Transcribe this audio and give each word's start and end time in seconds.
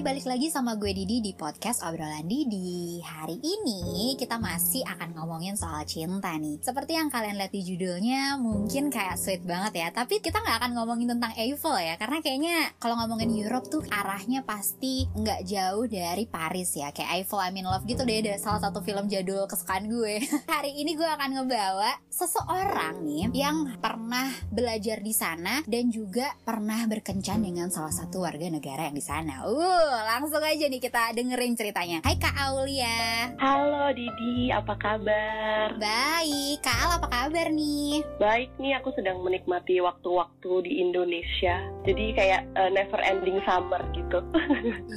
Hai, 0.00 0.16
balik 0.16 0.32
lagi 0.32 0.48
sama 0.48 0.80
gue 0.80 0.96
Didi 0.96 1.20
di 1.20 1.36
podcast 1.36 1.84
Obrolan 1.84 2.24
Didi. 2.24 3.04
Hari 3.04 3.36
ini 3.36 4.16
kita 4.16 4.40
masih 4.40 4.80
akan 4.88 5.12
ngomongin 5.12 5.60
soal 5.60 5.84
cinta 5.84 6.40
nih. 6.40 6.56
Seperti 6.56 6.96
yang 6.96 7.12
kalian 7.12 7.36
lihat 7.36 7.52
di 7.52 7.60
judulnya 7.60 8.40
mungkin 8.40 8.88
kayak 8.88 9.20
sweet 9.20 9.44
banget 9.44 9.76
ya. 9.76 9.88
Tapi 9.92 10.24
kita 10.24 10.40
nggak 10.40 10.56
akan 10.56 10.72
ngomongin 10.72 11.04
tentang 11.12 11.36
Eiffel 11.36 11.76
ya 11.76 12.00
Karena 12.00 12.16
kayaknya 12.24 12.72
kalau 12.80 12.96
ngomongin 12.96 13.28
Europe 13.28 13.68
tuh 13.68 13.84
arahnya 13.92 14.40
pasti 14.40 15.04
nggak 15.04 15.44
jauh 15.44 15.84
dari 15.84 16.24
Paris 16.24 16.80
ya. 16.80 16.88
Kayak 16.96 17.20
Eiffel 17.20 17.44
I'm 17.44 17.60
in 17.60 17.68
Love 17.68 17.84
gitu 17.84 18.00
deh 18.00 18.24
Ada 18.24 18.40
salah 18.40 18.64
satu 18.64 18.80
film 18.80 19.04
jadul 19.04 19.44
kesukaan 19.44 19.84
gue. 19.84 20.24
Hari 20.56 20.80
ini 20.80 20.96
gue 20.96 21.04
akan 21.12 21.44
ngebawa 21.44 22.00
seseorang 22.08 23.04
nih 23.04 23.36
Yang 23.36 23.76
pernah 23.84 24.32
belajar 24.48 25.04
di 25.04 25.12
sana 25.12 25.60
Dan 25.68 25.92
juga 25.92 26.32
pernah 26.40 26.88
berkencan 26.88 27.44
dengan 27.44 27.68
salah 27.68 27.92
satu 27.92 28.24
warga 28.24 28.48
negara 28.48 28.88
yang 28.88 28.96
di 28.96 29.04
sana. 29.04 29.44
Uh, 29.44 29.89
langsung 29.90 30.38
aja 30.38 30.70
nih 30.70 30.78
kita 30.78 31.10
dengerin 31.18 31.58
ceritanya. 31.58 31.98
Hai 32.06 32.14
Kak 32.14 32.38
Aulia. 32.38 33.34
Halo 33.42 33.90
Didi, 33.90 34.54
apa 34.54 34.78
kabar? 34.78 35.74
Baik, 35.82 36.62
Kak 36.62 36.78
Al 36.78 36.90
apa 37.02 37.08
kabar 37.10 37.50
nih? 37.50 38.06
Baik 38.22 38.54
nih, 38.62 38.78
aku 38.78 38.94
sedang 38.94 39.18
menikmati 39.26 39.82
waktu-waktu 39.82 40.52
di 40.62 40.72
Indonesia. 40.78 41.58
Jadi 41.82 42.14
kayak 42.14 42.46
uh, 42.54 42.70
never 42.70 43.02
ending 43.02 43.42
summer 43.42 43.82
gitu. 43.90 44.22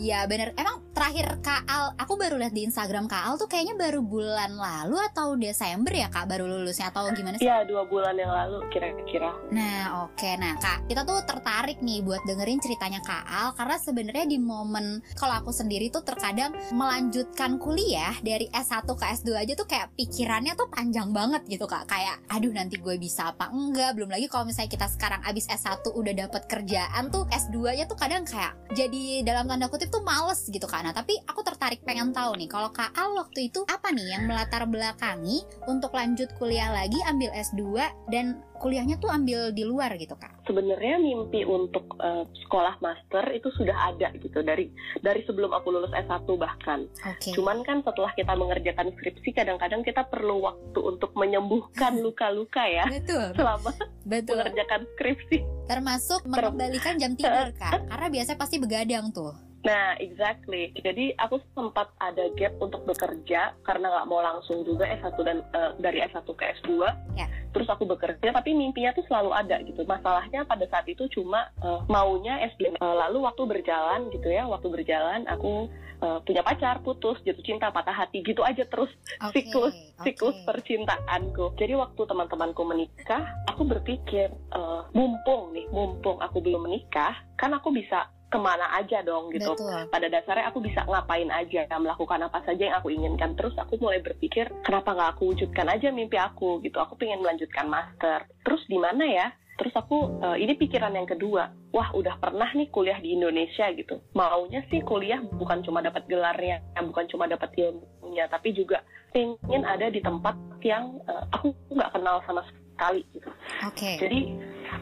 Iya 0.03 0.27
bener. 0.27 0.52
Emang 0.59 0.83
terakhir 0.91 1.39
Kak 1.39 1.63
Al, 1.66 1.95
aku 1.95 2.19
baru 2.19 2.35
lihat 2.38 2.53
di 2.53 2.67
Instagram 2.67 3.07
Kak 3.07 3.23
Al 3.23 3.33
tuh 3.39 3.47
kayaknya 3.47 3.80
baru 3.80 4.03
bulan 4.03 4.52
lalu 4.53 4.99
atau 5.09 5.39
Desember 5.39 5.95
ya 5.95 6.11
Kak 6.11 6.27
baru 6.27 6.45
lulusnya 6.45 6.91
atau 6.91 7.07
gimana 7.16 7.39
sih? 7.39 7.47
Iya 7.47 7.63
dua 7.66 7.88
bulan 7.88 8.19
yang 8.19 8.30
lalu 8.30 8.61
kira-kira. 8.69 9.31
Nah 9.49 10.05
oke, 10.05 10.19
okay. 10.19 10.35
nah 10.35 10.59
Kak 10.59 10.85
kita 10.91 11.07
tuh 11.07 11.23
tertarik 11.23 11.80
nih 11.80 12.03
buat 12.03 12.21
dengerin 12.27 12.59
ceritanya 12.59 12.99
Kak 13.02 13.25
Al 13.25 13.49
karena 13.55 13.77
sebenarnya 13.80 14.25
di 14.27 14.38
momen 14.38 14.83
kalau 15.17 15.39
aku 15.44 15.52
sendiri 15.53 15.89
tuh 15.89 16.02
terkadang 16.06 16.53
melanjutkan 16.73 17.58
kuliah 17.62 18.16
dari 18.22 18.48
S1 18.52 18.86
ke 18.86 19.06
S2 19.22 19.30
aja 19.36 19.53
tuh 19.53 19.67
kayak 19.67 19.94
pikirannya 19.95 20.53
tuh 20.56 20.67
panjang 20.70 21.09
banget 21.12 21.44
gitu 21.48 21.66
kak. 21.66 21.88
Kayak 21.89 22.20
aduh 22.30 22.53
nanti 22.53 22.80
gue 22.80 22.95
bisa 22.98 23.31
apa 23.34 23.50
enggak? 23.52 23.95
Belum 23.98 24.09
lagi 24.11 24.28
kalau 24.28 24.48
misalnya 24.48 24.72
kita 24.72 24.88
sekarang 24.92 25.22
abis 25.26 25.48
S1 25.50 25.84
udah 25.84 26.14
dapet 26.14 26.44
kerjaan 26.48 27.09
tuh 27.14 27.26
S2 27.30 27.78
nya 27.78 27.86
tuh 27.89 27.98
kadang 27.98 28.23
kayak 28.28 28.54
jadi 28.73 29.26
dalam 29.26 29.50
tanda 29.50 29.67
kutip 29.70 29.89
tuh 29.89 30.04
males 30.06 30.45
gitu 30.48 30.66
kak. 30.66 30.81
Nah 30.84 30.94
tapi 30.95 31.17
aku 31.26 31.42
tertarik 31.45 31.81
pengen 31.84 32.11
tahu 32.16 32.36
nih 32.38 32.50
kalau 32.50 32.70
kak 32.70 32.92
Al 32.94 33.16
waktu 33.17 33.50
itu 33.50 33.66
apa 33.67 33.89
nih 33.94 34.17
yang 34.17 34.23
melatar 34.30 34.66
belakangi 34.70 35.45
untuk 35.66 35.94
lanjut 35.95 36.30
kuliah 36.38 36.70
lagi 36.72 36.98
ambil 37.09 37.30
S2 37.34 37.61
dan 38.09 38.39
kuliahnya 38.64 38.95
tuh 39.03 39.11
ambil 39.11 39.52
di 39.52 39.67
luar 39.67 39.92
gitu 40.00 40.16
kak? 40.16 40.47
Sebenarnya 40.47 40.95
mimpi 41.03 41.44
untuk 41.44 41.83
uh, 42.00 42.23
sekolah 42.47 42.80
master 42.80 43.36
itu 43.36 43.52
sudah 43.59 43.92
ada 43.92 44.16
gitu 44.16 44.39
dari 44.39 44.72
dari 45.03 45.28
sebelum 45.28 45.52
aku 45.52 45.75
lulus 45.75 45.92
S1 45.92 46.23
bahkan. 46.39 46.88
Okay. 47.03 47.36
Cuman 47.36 47.67
kan 47.67 47.83
setelah 47.83 48.16
kita 48.16 48.31
mengerjakan 48.39 48.95
skripsi 48.95 49.36
kadang-kadang 49.36 49.83
kita 49.83 50.08
perlu 50.08 50.39
waktu 50.47 50.80
untuk 50.80 51.11
menyembuhkan 51.20 52.00
luka-luka 52.05 52.64
ya. 52.64 52.88
Betul. 52.88 53.36
Selama 53.36 53.75
Betul. 54.08 54.39
mengerjakan 54.39 54.81
skripsi. 54.95 55.38
Termasuk 55.67 56.23
mengembalikan 56.23 56.95
jam 56.95 57.20
tidur 57.20 57.52
kak, 57.59 57.83
karena 57.92 58.08
biasanya 58.08 58.39
pasti 58.39 58.55
begadang 58.64 59.11
tuh. 59.11 59.52
Nah, 59.64 59.95
exactly. 60.03 60.75
Jadi 60.75 61.16
aku 61.16 61.39
sempat 61.56 61.88
ada 62.03 62.28
gap 62.36 62.59
untuk 62.59 62.83
bekerja 62.83 63.56
karena 63.64 63.86
nggak 63.88 64.08
mau 64.11 64.20
langsung 64.20 64.67
juga 64.67 64.83
S1 64.92 65.16
dan 65.23 65.39
uh, 65.55 65.72
dari 65.80 66.03
S1 66.03 66.28
ke 66.28 66.44
S2. 66.61 66.83
Yeah. 67.16 67.31
Terus 67.55 67.70
aku 67.72 67.88
bekerja, 67.88 68.33
tapi 68.33 68.52
mimpinya 68.52 68.92
tuh 68.92 69.08
selalu 69.08 69.31
ada 69.31 69.64
gitu. 69.64 69.88
Masalahnya 69.88 70.44
pada 70.44 70.67
saat 70.67 70.83
itu 70.92 71.08
cuma 71.16 71.47
uh, 71.64 71.80
maunya 71.88 72.44
S2. 72.53 72.75
Uh, 72.75 72.95
lalu 73.08 73.23
waktu 73.23 73.44
berjalan 73.47 74.11
gitu 74.11 74.28
ya, 74.28 74.44
waktu 74.44 74.67
berjalan 74.67 75.23
aku 75.31 75.72
uh, 76.03 76.20
punya 76.27 76.44
pacar, 76.44 76.83
putus, 76.83 77.16
jatuh 77.23 77.45
cinta, 77.48 77.71
patah 77.71 77.95
hati 77.95 78.20
gitu 78.20 78.43
aja 78.43 78.67
terus 78.67 78.92
okay, 79.23 79.48
siklus 79.48 79.76
okay. 79.95 80.11
siklus 80.11 80.36
percintaanku. 80.43 81.55
Jadi 81.55 81.73
waktu 81.80 82.02
teman-temanku 82.04 82.61
menikah, 82.67 83.23
aku 83.48 83.64
berpikir 83.64 84.27
uh, 84.52 84.83
mumpung 84.92 85.55
nih, 85.55 85.71
mumpung 85.71 86.20
aku 86.20 86.43
belum 86.43 86.67
menikah, 86.67 87.16
kan 87.39 87.55
aku 87.55 87.71
bisa 87.71 88.11
ke 88.33 88.39
mana 88.42 88.66
aja 88.73 89.05
dong 89.05 89.30
gitu. 89.30 89.54
Betul. 89.54 89.94
Pada 89.94 90.08
dasarnya 90.10 90.49
aku 90.49 90.66
bisa 90.66 90.82
ngapain 90.89 91.30
aja, 91.30 91.70
melakukan 91.77 92.26
apa 92.26 92.42
saja 92.42 92.73
yang 92.73 92.77
aku 92.82 92.89
inginkan. 92.89 93.38
Terus 93.38 93.54
aku 93.61 93.77
mulai 93.77 94.02
berpikir, 94.02 94.49
kenapa 94.66 94.98
nggak 94.98 95.10
aku 95.14 95.38
wujudkan 95.38 95.70
aja 95.70 95.94
mimpi 95.94 96.17
aku 96.17 96.58
gitu. 96.66 96.82
Aku 96.82 96.98
pengen 96.98 97.22
melanjutkan 97.22 97.70
master. 97.70 98.26
Terus 98.42 98.66
di 98.66 98.82
mana 98.82 99.05
ya? 99.05 99.30
Terus 99.54 99.70
aku, 99.77 100.17
uh, 100.17 100.33
ini 100.33 100.58
pikiran 100.58 100.98
yang 100.98 101.05
kedua, 101.05 101.54
wah 101.70 101.93
udah 101.93 102.17
pernah 102.17 102.49
nih 102.58 102.73
kuliah 102.73 102.98
di 102.98 103.14
Indonesia 103.14 103.70
gitu. 103.70 104.02
Maunya 104.17 104.66
sih 104.73 104.82
kuliah 104.82 105.22
bukan 105.22 105.61
cuma 105.61 105.86
dapat 105.86 106.10
gelarnya, 106.10 106.66
bukan 106.82 107.05
cuma 107.05 107.30
dapat 107.30 107.54
ilmunya, 107.54 108.26
tapi 108.33 108.49
juga 108.58 108.82
pengen 109.14 109.61
ada 109.61 109.93
di 109.93 110.02
tempat 110.02 110.33
yang 110.66 110.98
uh, 111.05 111.30
aku 111.30 111.54
nggak 111.70 111.92
kenal 111.93 112.17
sama 112.26 112.42
sekali 112.49 112.62
gitu. 112.92 113.30
Oke. 113.64 113.77
Okay. 113.77 113.95
Jadi 114.02 114.20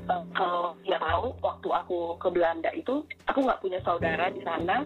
uh, 0.10 0.24
kalau 0.34 0.74
nggak 0.88 1.02
tahu 1.02 1.28
waktu 1.44 1.70
aku 1.70 1.98
ke 2.18 2.28
Belanda 2.32 2.70
itu 2.74 3.06
aku 3.28 3.40
nggak 3.46 3.62
punya 3.62 3.80
saudara 3.84 4.32
di 4.32 4.42
sana 4.42 4.86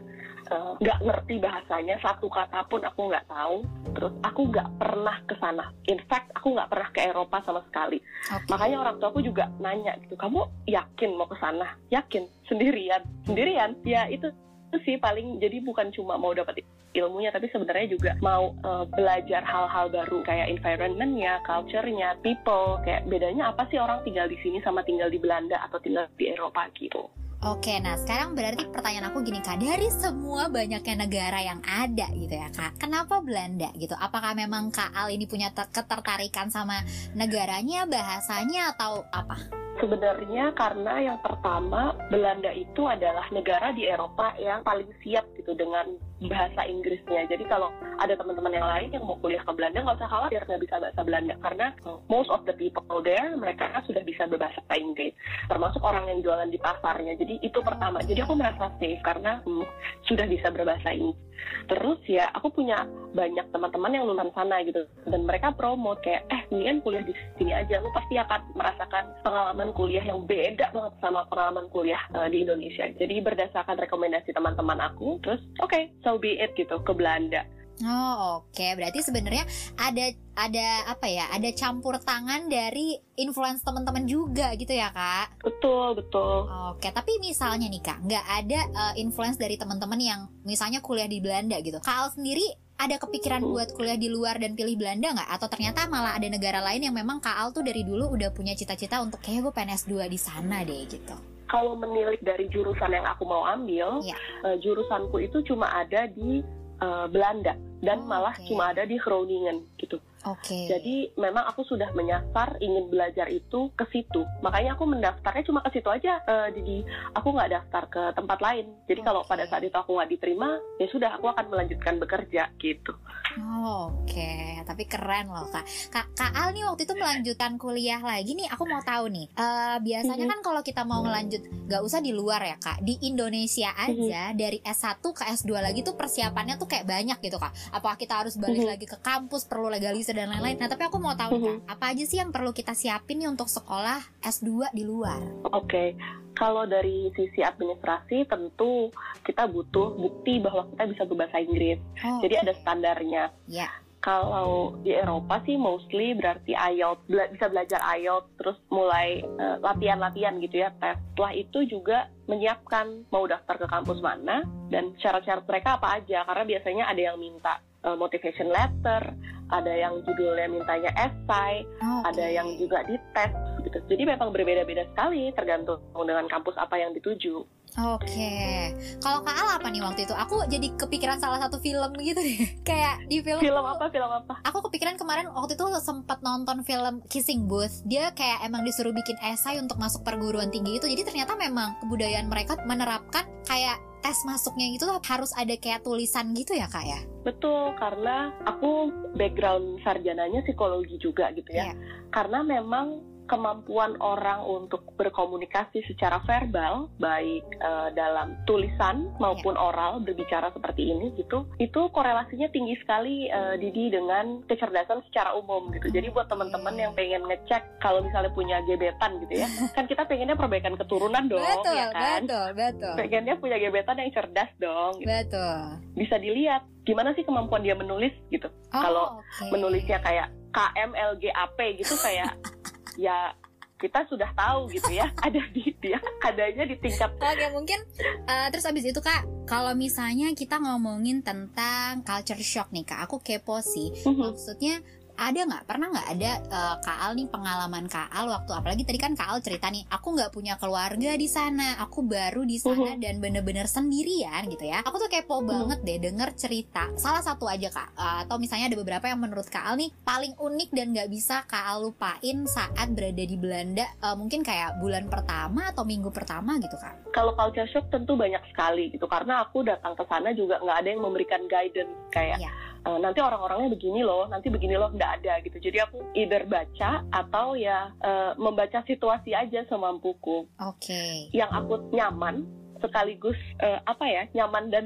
nggak 0.78 1.00
uh, 1.02 1.06
ngerti 1.10 1.42
bahasanya 1.42 1.98
satu 2.06 2.30
kata 2.30 2.70
pun 2.70 2.78
aku 2.86 3.10
nggak 3.10 3.26
tahu 3.26 3.66
terus 3.98 4.14
aku 4.22 4.42
nggak 4.54 4.70
pernah 4.78 5.18
ke 5.26 5.34
sana 5.42 5.66
in 5.90 5.98
fact 6.06 6.30
aku 6.38 6.54
nggak 6.54 6.70
pernah 6.70 6.90
ke 6.94 7.00
Eropa 7.02 7.42
sama 7.42 7.66
sekali 7.66 7.98
okay. 8.30 8.46
makanya 8.54 8.78
orang 8.86 8.96
tua 9.02 9.10
aku 9.10 9.26
juga 9.26 9.50
nanya 9.58 9.98
gitu 10.06 10.14
kamu 10.14 10.46
yakin 10.70 11.18
mau 11.18 11.26
ke 11.26 11.38
sana 11.42 11.74
yakin 11.90 12.30
sendirian 12.46 13.02
sendirian 13.26 13.74
ya 13.82 14.06
itu 14.06 14.30
itu 14.70 14.78
sih 14.86 14.96
paling 15.00 15.40
jadi 15.40 15.64
bukan 15.66 15.90
cuma 15.96 16.20
mau 16.20 16.36
dapat 16.36 16.62
ilmunya 16.96 17.30
tapi 17.30 17.52
sebenarnya 17.52 17.92
juga 17.92 18.12
mau 18.24 18.56
uh, 18.64 18.88
belajar 18.88 19.44
hal-hal 19.44 19.92
baru 19.92 20.24
kayak 20.24 20.48
environmentnya, 20.56 21.44
culture-nya, 21.44 22.16
people 22.24 22.80
kayak 22.88 23.04
bedanya 23.12 23.52
apa 23.52 23.68
sih 23.68 23.78
orang 23.78 24.00
tinggal 24.08 24.26
di 24.32 24.40
sini 24.40 24.64
sama 24.64 24.82
tinggal 24.88 25.12
di 25.12 25.20
Belanda 25.20 25.60
atau 25.68 25.78
tinggal 25.84 26.08
di 26.16 26.32
Eropa 26.32 26.72
gitu. 26.80 27.12
Oke, 27.46 27.78
nah 27.78 27.94
sekarang 27.94 28.34
berarti 28.34 28.66
pertanyaan 28.74 29.14
aku 29.14 29.22
gini 29.22 29.38
kak, 29.38 29.62
dari 29.62 29.86
semua 29.94 30.50
banyaknya 30.50 31.06
negara 31.06 31.40
yang 31.46 31.62
ada 31.62 32.10
gitu 32.18 32.34
ya 32.34 32.50
kak, 32.50 32.82
kenapa 32.82 33.22
Belanda 33.22 33.70
gitu? 33.78 33.94
Apakah 33.94 34.34
memang 34.34 34.74
kak 34.74 34.90
Al 34.98 35.14
ini 35.14 35.30
punya 35.30 35.54
ketertarikan 35.54 36.50
sama 36.50 36.82
negaranya, 37.14 37.86
bahasanya 37.86 38.74
atau 38.74 39.06
apa? 39.14 39.38
Sebenarnya 39.78 40.56
karena 40.56 40.94
yang 41.04 41.20
pertama 41.20 41.94
Belanda 42.08 42.50
itu 42.50 42.88
adalah 42.88 43.28
negara 43.30 43.76
di 43.76 43.84
Eropa 43.84 44.32
yang 44.40 44.64
paling 44.64 44.88
siap 45.04 45.28
gitu 45.46 45.54
dengan 45.54 45.86
bahasa 46.26 46.66
Inggrisnya. 46.66 47.30
Jadi 47.30 47.46
kalau 47.46 47.70
ada 48.02 48.18
teman-teman 48.18 48.50
yang 48.50 48.66
lain 48.66 48.90
yang 48.98 49.06
mau 49.06 49.14
kuliah 49.22 49.46
ke 49.46 49.54
Belanda 49.54 49.86
nggak 49.86 50.02
usah 50.02 50.10
khawatir 50.10 50.42
nggak 50.42 50.64
bisa 50.66 50.76
bahasa 50.82 51.02
Belanda 51.06 51.36
karena 51.46 51.68
most 52.10 52.34
of 52.34 52.42
the 52.50 52.56
people 52.58 52.82
there 53.06 53.38
mereka 53.38 53.70
sudah 53.86 54.02
bisa 54.02 54.26
berbahasa 54.26 54.74
Inggris. 54.74 55.14
Termasuk 55.46 55.86
orang 55.86 56.10
yang 56.10 56.26
jualan 56.26 56.50
di 56.50 56.58
pasarnya. 56.58 57.14
Jadi 57.22 57.46
itu 57.46 57.62
pertama. 57.62 58.02
Jadi 58.02 58.26
aku 58.26 58.34
merasa 58.34 58.74
safe 58.82 59.02
karena 59.06 59.38
hmm, 59.46 59.66
sudah 60.10 60.26
bisa 60.26 60.50
berbahasa 60.50 60.90
Inggris. 60.90 61.22
Terus 61.66 62.00
ya 62.06 62.30
aku 62.34 62.54
punya 62.54 62.86
banyak 63.16 63.48
teman-teman 63.50 63.96
yang 63.96 64.04
lulusan 64.06 64.32
sana 64.36 64.62
gitu 64.68 64.86
dan 65.08 65.22
mereka 65.24 65.56
promote 65.56 66.04
kayak 66.04 66.28
eh 66.30 66.42
mendingan 66.52 66.84
kuliah 66.84 67.04
di 67.08 67.14
sini 67.40 67.52
aja 67.56 67.80
lu 67.80 67.90
pasti 67.96 68.20
akan 68.20 68.42
merasakan 68.54 69.04
pengalaman 69.24 69.70
kuliah 69.72 70.04
yang 70.04 70.28
beda 70.28 70.70
banget 70.76 70.94
sama 71.00 71.24
pengalaman 71.32 71.66
kuliah 71.72 72.02
uh, 72.14 72.28
di 72.28 72.44
Indonesia. 72.44 72.92
Jadi 72.96 73.24
berdasarkan 73.24 73.80
rekomendasi 73.82 74.36
teman-teman 74.36 74.80
aku, 74.84 75.18
terus 75.24 75.35
oke, 75.60 75.72
okay, 75.72 75.92
so 76.04 76.18
be 76.20 76.38
it 76.40 76.54
gitu 76.56 76.78
ke 76.82 76.92
Belanda. 76.96 77.44
Oh 77.84 78.40
oke, 78.40 78.56
okay. 78.56 78.72
berarti 78.72 79.04
sebenarnya 79.04 79.44
ada 79.76 80.16
ada 80.40 80.68
apa 80.96 81.12
ya? 81.12 81.28
Ada 81.36 81.52
campur 81.52 82.00
tangan 82.00 82.48
dari 82.48 82.96
influence 83.20 83.68
teman-teman 83.68 84.08
juga 84.08 84.56
gitu 84.56 84.72
ya 84.72 84.96
kak? 84.96 85.44
Betul 85.44 86.00
betul. 86.00 86.48
Oke, 86.72 86.88
okay. 86.88 86.92
tapi 86.96 87.20
misalnya 87.20 87.68
nih 87.68 87.84
kak, 87.84 88.00
nggak 88.00 88.26
ada 88.32 88.60
uh, 88.72 88.94
influence 88.96 89.36
dari 89.36 89.60
teman-teman 89.60 90.00
yang 90.00 90.32
misalnya 90.48 90.80
kuliah 90.80 91.12
di 91.12 91.20
Belanda 91.20 91.60
gitu. 91.60 91.84
Kak 91.84 92.16
sendiri 92.16 92.48
ada 92.80 92.96
kepikiran 92.96 93.44
buat 93.44 93.72
kuliah 93.76 94.00
di 94.00 94.08
luar 94.08 94.40
dan 94.40 94.56
pilih 94.56 94.80
Belanda 94.80 95.12
nggak? 95.12 95.30
Atau 95.36 95.52
ternyata 95.52 95.92
malah 95.92 96.16
ada 96.16 96.32
negara 96.32 96.64
lain 96.64 96.80
yang 96.80 96.96
memang 96.96 97.20
Kak 97.20 97.36
Al 97.36 97.52
tuh 97.52 97.64
dari 97.64 97.84
dulu 97.84 98.16
udah 98.16 98.32
punya 98.32 98.56
cita-cita 98.56 99.04
untuk 99.04 99.20
kayak 99.20 99.52
gue 99.52 99.54
pengen 99.56 99.76
S2 99.76 100.08
di 100.08 100.20
sana 100.20 100.64
deh 100.64 100.84
gitu? 100.88 101.35
Kalau 101.46 101.78
menilik 101.78 102.18
dari 102.26 102.50
jurusan 102.50 102.90
yang 102.90 103.06
aku 103.06 103.24
mau 103.26 103.46
ambil, 103.46 104.02
ya. 104.02 104.18
uh, 104.42 104.58
jurusanku 104.58 105.22
itu 105.22 105.46
cuma 105.46 105.70
ada 105.70 106.10
di 106.10 106.42
uh, 106.82 107.06
Belanda 107.06 107.54
dan 107.86 108.02
oh, 108.02 108.08
malah 108.10 108.34
okay. 108.34 108.50
cuma 108.50 108.74
ada 108.74 108.84
di 108.84 108.98
Groningen 108.98 109.62
gitu. 109.78 110.02
Oke. 110.26 110.66
Jadi 110.66 111.14
memang 111.16 111.46
aku 111.46 111.62
sudah 111.64 111.90
menyasar 111.92 112.58
ingin 112.58 112.90
belajar 112.90 113.28
itu 113.28 113.70
ke 113.72 113.86
situ. 113.88 114.26
Makanya 114.42 114.74
aku 114.74 114.86
mendaftarnya 114.86 115.44
cuma 115.44 115.62
ke 115.62 115.70
situ 115.72 115.86
aja. 115.86 116.18
Eh, 116.20 116.48
Didi, 116.52 116.82
aku 117.14 117.30
nggak 117.30 117.52
daftar 117.52 117.84
ke 117.86 118.04
tempat 118.12 118.40
lain. 118.40 118.66
Jadi 118.86 119.02
kalau 119.02 119.22
Oke. 119.22 119.30
pada 119.30 119.46
saat 119.46 119.62
itu 119.62 119.74
aku 119.74 119.94
nggak 119.94 120.10
diterima, 120.10 120.50
ya 120.76 120.88
sudah 120.88 121.14
aku 121.14 121.30
akan 121.30 121.46
melanjutkan 121.48 121.96
bekerja 121.98 122.50
gitu. 122.58 122.94
Oh, 123.36 123.92
Oke, 124.00 124.32
tapi 124.64 124.88
keren 124.88 125.28
loh 125.28 125.44
kak. 125.46 125.68
Kak, 125.92 126.08
Kak 126.16 126.32
Al 126.32 126.56
nih 126.56 126.64
waktu 126.64 126.88
itu 126.88 126.96
melanjutkan 126.96 127.60
kuliah 127.60 128.00
lagi 128.00 128.32
nih. 128.32 128.48
Aku 128.48 128.64
mau 128.64 128.80
tahu 128.80 129.12
nih. 129.12 129.28
eh, 129.36 129.78
biasanya 129.78 130.24
Mhm. 130.24 130.32
kan 130.32 130.40
kalau 130.42 130.62
kita 130.62 130.82
mau 130.82 131.04
ngelanjut, 131.04 131.42
nggak 131.68 131.82
usah 131.84 132.00
di 132.00 132.10
luar 132.10 132.40
ya 132.40 132.56
kak. 132.56 132.80
Di 132.80 132.96
Indonesia 133.04 133.76
aja 133.76 134.32
dari 134.32 134.64
S1 134.64 135.12
ke 135.12 135.28
S2 135.28 135.60
lagi 135.60 135.84
tuh 135.84 135.94
persiapannya 135.94 136.56
tuh 136.56 136.66
kayak 136.66 136.88
banyak 136.88 137.20
gitu 137.20 137.36
kak. 137.36 137.52
Apakah 137.70 137.98
kita 137.98 138.16
harus 138.16 138.36
balik 138.36 138.64
Mhm. 138.64 138.70
lagi 138.70 138.86
ke 138.86 138.98
kampus, 138.98 139.44
perlu 139.44 139.68
legalisir 139.68 140.15
dan 140.16 140.28
lain-lain. 140.30 140.56
Nah 140.56 140.68
tapi 140.68 140.84
aku 140.84 140.98
mau 140.98 141.14
tahu 141.14 141.32
nih 141.34 141.44
Mhm. 141.52 141.60
kak, 141.62 141.70
apa 141.70 141.86
aja 141.88 142.04
sih 142.04 142.18
yang 142.18 142.32
perlu 142.32 142.52
kita 142.52 142.72
siapin 142.72 143.20
nih 143.20 143.28
untuk 143.28 143.46
sekolah 143.48 144.00
S2 144.20 144.72
di 144.72 144.82
luar? 144.82 145.20
Oke, 145.46 145.94
kalau 146.32 146.64
dari 146.66 147.12
sisi 147.12 147.40
administrasi 147.40 148.26
tentu 148.26 148.90
kita 149.22 149.46
butuh 149.46 149.94
bukti 149.94 150.40
bahwa 150.40 150.66
kita 150.70 150.84
bisa 150.88 151.04
berbahasa 151.04 151.38
Inggris. 151.38 151.80
Oh, 152.00 152.20
Jadi 152.20 152.36
ada 152.38 152.54
standarnya. 152.56 153.24
Ya. 153.46 153.68
Kalau 154.00 154.78
di 154.80 154.94
Eropa 154.94 155.42
sih 155.42 155.58
mostly 155.58 156.14
berarti 156.14 156.54
IELTS, 156.54 157.10
bela- 157.10 157.26
bisa 157.26 157.50
belajar 157.50 157.82
IELTS, 157.90 158.30
terus 158.38 158.58
mulai 158.70 159.18
eh, 159.18 159.58
latihan-latihan 159.60 160.38
gitu 160.38 160.62
ya, 160.62 160.70
tes. 160.76 160.94
Setelah 161.10 161.34
itu 161.34 161.66
juga 161.66 161.98
menyiapkan 162.30 163.10
mau 163.10 163.26
daftar 163.26 163.58
ke 163.58 163.66
kampus 163.66 163.98
mana 164.00 164.42
dan 164.70 164.94
syarat-syarat 164.96 165.42
mereka 165.44 165.82
apa 165.82 165.98
aja. 165.98 166.22
Karena 166.22 166.46
biasanya 166.46 166.84
ada 166.86 167.02
yang 167.04 167.18
minta 167.18 167.58
eh, 167.86 167.98
motivation 167.98 168.50
letter, 168.50 169.14
ada 169.54 169.74
yang 169.74 170.02
judulnya 170.02 170.50
mintanya 170.50 170.92
essay, 170.98 171.62
Oke. 171.80 172.04
ada 172.10 172.26
yang 172.26 172.50
juga 172.58 172.82
dites 172.90 173.34
gitu. 173.62 173.78
Jadi 173.86 174.04
memang 174.10 174.34
berbeda-beda 174.34 174.90
sekali 174.94 175.30
tergantung 175.38 175.82
dengan 175.94 176.26
kampus 176.26 176.58
apa 176.58 176.82
yang 176.82 176.98
dituju. 176.98 177.46
Oke, 177.76 178.72
kalau 179.04 179.20
Kak 179.20 179.36
Al 179.36 179.60
apa 179.60 179.68
nih 179.68 179.84
waktu 179.84 180.08
itu? 180.08 180.16
Aku 180.16 180.48
jadi 180.48 180.72
kepikiran 180.80 181.20
salah 181.20 181.44
satu 181.44 181.60
film 181.60 181.92
gitu 182.00 182.24
deh. 182.24 182.40
Kayak 182.70 183.04
di 183.12 183.20
film 183.20 183.44
Film 183.44 183.64
apa? 183.68 183.92
Film 183.92 184.08
apa? 184.08 184.40
Aku 184.48 184.64
kepikiran 184.64 184.96
kemarin 184.96 185.28
waktu 185.28 185.60
itu 185.60 185.66
sempat 185.84 186.24
nonton 186.24 186.64
film 186.64 187.04
Kissing 187.12 187.52
Booth. 187.52 187.84
Dia 187.84 188.16
kayak 188.16 188.48
emang 188.48 188.64
disuruh 188.64 188.96
bikin 188.96 189.20
esai 189.20 189.60
untuk 189.60 189.76
masuk 189.76 190.08
perguruan 190.08 190.48
tinggi 190.48 190.80
itu. 190.80 190.88
Jadi 190.88 191.04
ternyata 191.04 191.36
memang 191.36 191.76
kebudayaan 191.84 192.32
mereka 192.32 192.56
menerapkan 192.64 193.28
kayak 193.44 193.76
tes 194.00 194.22
masuknya 194.24 194.70
itu 194.72 194.86
harus 194.86 195.34
ada 195.34 195.58
kayak 195.58 195.82
tulisan 195.82 196.32
gitu 196.32 196.56
ya 196.56 196.70
kak 196.72 196.86
ya? 196.86 197.00
Betul, 197.26 197.74
karena 197.76 198.30
aku 198.46 198.94
background 199.18 199.82
sarjananya 199.82 200.46
psikologi 200.46 200.96
juga 201.02 201.34
gitu 201.36 201.50
ya. 201.52 201.74
Karena 202.14 202.46
memang 202.46 203.02
kemampuan 203.26 203.98
orang 204.00 204.42
untuk 204.42 204.86
berkomunikasi 204.96 205.82
secara 205.86 206.22
verbal, 206.24 206.88
baik 206.98 207.44
eh, 207.58 207.90
dalam 207.94 208.38
tulisan 208.46 209.10
maupun 209.18 209.54
oral 209.54 210.02
berbicara 210.02 210.50
seperti 210.52 210.90
ini 210.90 211.14
gitu, 211.18 211.46
itu 211.58 211.82
korelasinya 211.90 212.50
tinggi 212.50 212.78
sekali 212.80 213.28
eh, 213.28 213.56
Didi 213.58 213.90
dengan 213.90 214.46
kecerdasan 214.46 215.02
secara 215.10 215.34
umum 215.34 215.70
gitu. 215.74 215.90
Jadi 215.90 216.10
buat 216.10 216.30
teman-teman 216.30 216.76
yang 216.76 216.92
pengen 216.94 217.26
ngecek 217.26 217.82
kalau 217.82 218.02
misalnya 218.02 218.32
punya 218.32 218.62
gebetan 218.66 219.18
gitu 219.26 219.42
ya, 219.42 219.48
kan 219.78 219.86
kita 219.86 220.06
pengennya 220.06 220.38
perbaikan 220.38 220.74
keturunan 220.76 221.26
dong, 221.26 221.42
betul, 221.42 221.76
ya 221.76 221.88
kan? 221.92 222.22
betul, 222.26 222.48
betul, 222.54 222.94
Pengennya 222.98 223.36
punya 223.38 223.58
gebetan 223.58 223.98
yang 224.00 224.12
cerdas 224.14 224.52
dong. 224.58 224.98
gitu. 225.02 225.10
betul. 225.10 225.58
Bisa 225.96 226.16
dilihat 226.18 226.64
gimana 226.86 227.18
sih 227.18 227.26
kemampuan 227.26 227.66
dia 227.66 227.74
menulis 227.74 228.14
gitu 228.30 228.46
Oh, 228.70 228.82
Kalau 228.84 229.06
oke. 229.18 229.50
menulisnya 229.50 229.98
kayak 230.04 230.28
KMLGAP 230.52 231.58
gitu 231.82 231.96
kayak 231.98 232.30
ya 232.96 233.34
kita 233.76 234.08
sudah 234.08 234.32
tahu 234.32 234.72
gitu 234.72 234.96
ya 234.96 235.12
ada 235.26 235.42
di 235.52 235.68
dia 235.84 236.00
adanya 236.24 236.64
di 236.64 236.76
tingkat 236.80 237.12
Oke 237.22 237.48
mungkin 237.52 237.80
eh, 238.02 238.48
terus 238.50 238.66
abis 238.66 238.88
itu 238.88 239.00
kak 239.04 239.28
kalau 239.46 239.76
misalnya 239.78 240.32
kita 240.34 240.58
ngomongin 240.58 241.22
tentang 241.22 242.02
culture 242.02 242.42
shock 242.42 242.72
nih 242.74 242.88
kak 242.88 243.06
aku 243.06 243.22
kepo 243.22 243.62
sih. 243.62 243.94
Maksudnya 244.08 244.82
ada 245.18 245.40
nggak? 245.42 245.64
Pernah 245.64 245.88
nggak 245.90 246.08
ada 246.12 246.32
eh, 246.42 246.76
Kak 246.80 246.98
Al 247.00 247.12
nih 247.14 247.28
pengalaman 247.28 247.86
Kak 247.86 248.10
Al 248.10 248.28
waktu 248.28 248.52
apalagi 248.52 248.84
tadi 248.84 248.96
kan 248.96 249.14
Kak 249.14 249.28
Al 249.28 249.40
cerita 249.40 249.68
nih 249.68 249.88
aku 249.88 250.08
nggak 250.12 250.30
punya 250.30 250.56
keluarga 250.56 251.16
di 251.16 251.26
sana 251.26 251.80
aku 251.80 252.04
baru 252.04 252.44
di 252.44 252.58
sana 252.58 252.94
dan 252.96 253.18
bener-bener 253.18 253.66
sendirian 253.66 254.46
gitu 254.48 254.64
ya. 254.64 254.84
Aku 254.84 254.96
tuh 254.96 255.08
kepo 255.08 255.40
banget 255.42 255.80
deh 255.82 255.98
denger 256.02 256.36
cerita 256.36 256.92
salah 256.96 257.20
satu 257.20 257.46
aja 257.46 257.68
Kak 257.68 257.90
Eh, 257.96 258.18
atau 258.24 258.36
misalnya 258.36 258.68
ada 258.68 258.78
beberapa 258.78 259.06
yang 259.06 259.20
menurut 259.20 259.48
Kak 259.48 259.64
Al 259.64 259.76
nih 259.76 259.90
paling 260.04 260.36
unik 260.36 260.70
dan 260.72 260.92
nggak 260.92 261.10
bisa 261.10 261.44
Kak 261.46 261.66
Al 261.66 261.80
lupain 261.82 262.44
saat 262.46 262.88
berada 262.92 263.24
di 263.24 263.36
Belanda 263.36 263.88
Eh, 263.96 264.16
mungkin 264.16 264.42
kayak 264.42 264.78
bulan 264.78 265.08
pertama 265.08 265.72
atau 265.72 265.84
minggu 265.84 266.12
pertama 266.12 266.60
gitu 266.60 266.76
Kak? 266.76 267.12
Kalau 267.12 267.32
culture 267.34 267.68
shock 267.68 267.88
tentu 267.88 268.14
banyak 268.14 268.44
sekali 268.52 268.92
gitu 268.92 269.06
karena 269.06 269.42
aku 269.42 269.64
datang 269.64 269.96
ke 269.96 270.04
sana 270.06 270.32
juga 270.32 270.60
nggak 270.60 270.78
ada 270.78 270.90
yang 270.90 271.02
memberikan 271.02 271.42
guidance 271.48 271.94
kayak 272.12 272.38
Iya. 272.38 272.52
"Eh, 272.86 273.00
nanti 273.02 273.18
orang-orangnya 273.18 273.74
begini 273.74 274.06
loh 274.06 274.30
nanti 274.30 274.54
begini 274.54 274.78
loh 274.78 274.94
nggak 274.94 275.12
ada 275.22 275.42
gitu. 275.42 275.58
Jadi 275.58 275.78
aku 275.82 276.06
either 276.14 276.46
baca 276.46 277.02
atau 277.10 277.58
ya 277.58 277.90
eh, 278.06 278.32
membaca 278.38 278.86
situasi 278.86 279.34
aja 279.34 279.66
semampuku. 279.66 280.46
Oke. 280.62 281.34
Yang 281.34 281.52
aku 281.52 281.74
nyaman 281.90 282.46
sekaligus 282.78 283.38
eh, 283.58 283.82
apa 283.90 284.06
ya 284.06 284.24
nyaman 284.38 284.70
dan 284.70 284.86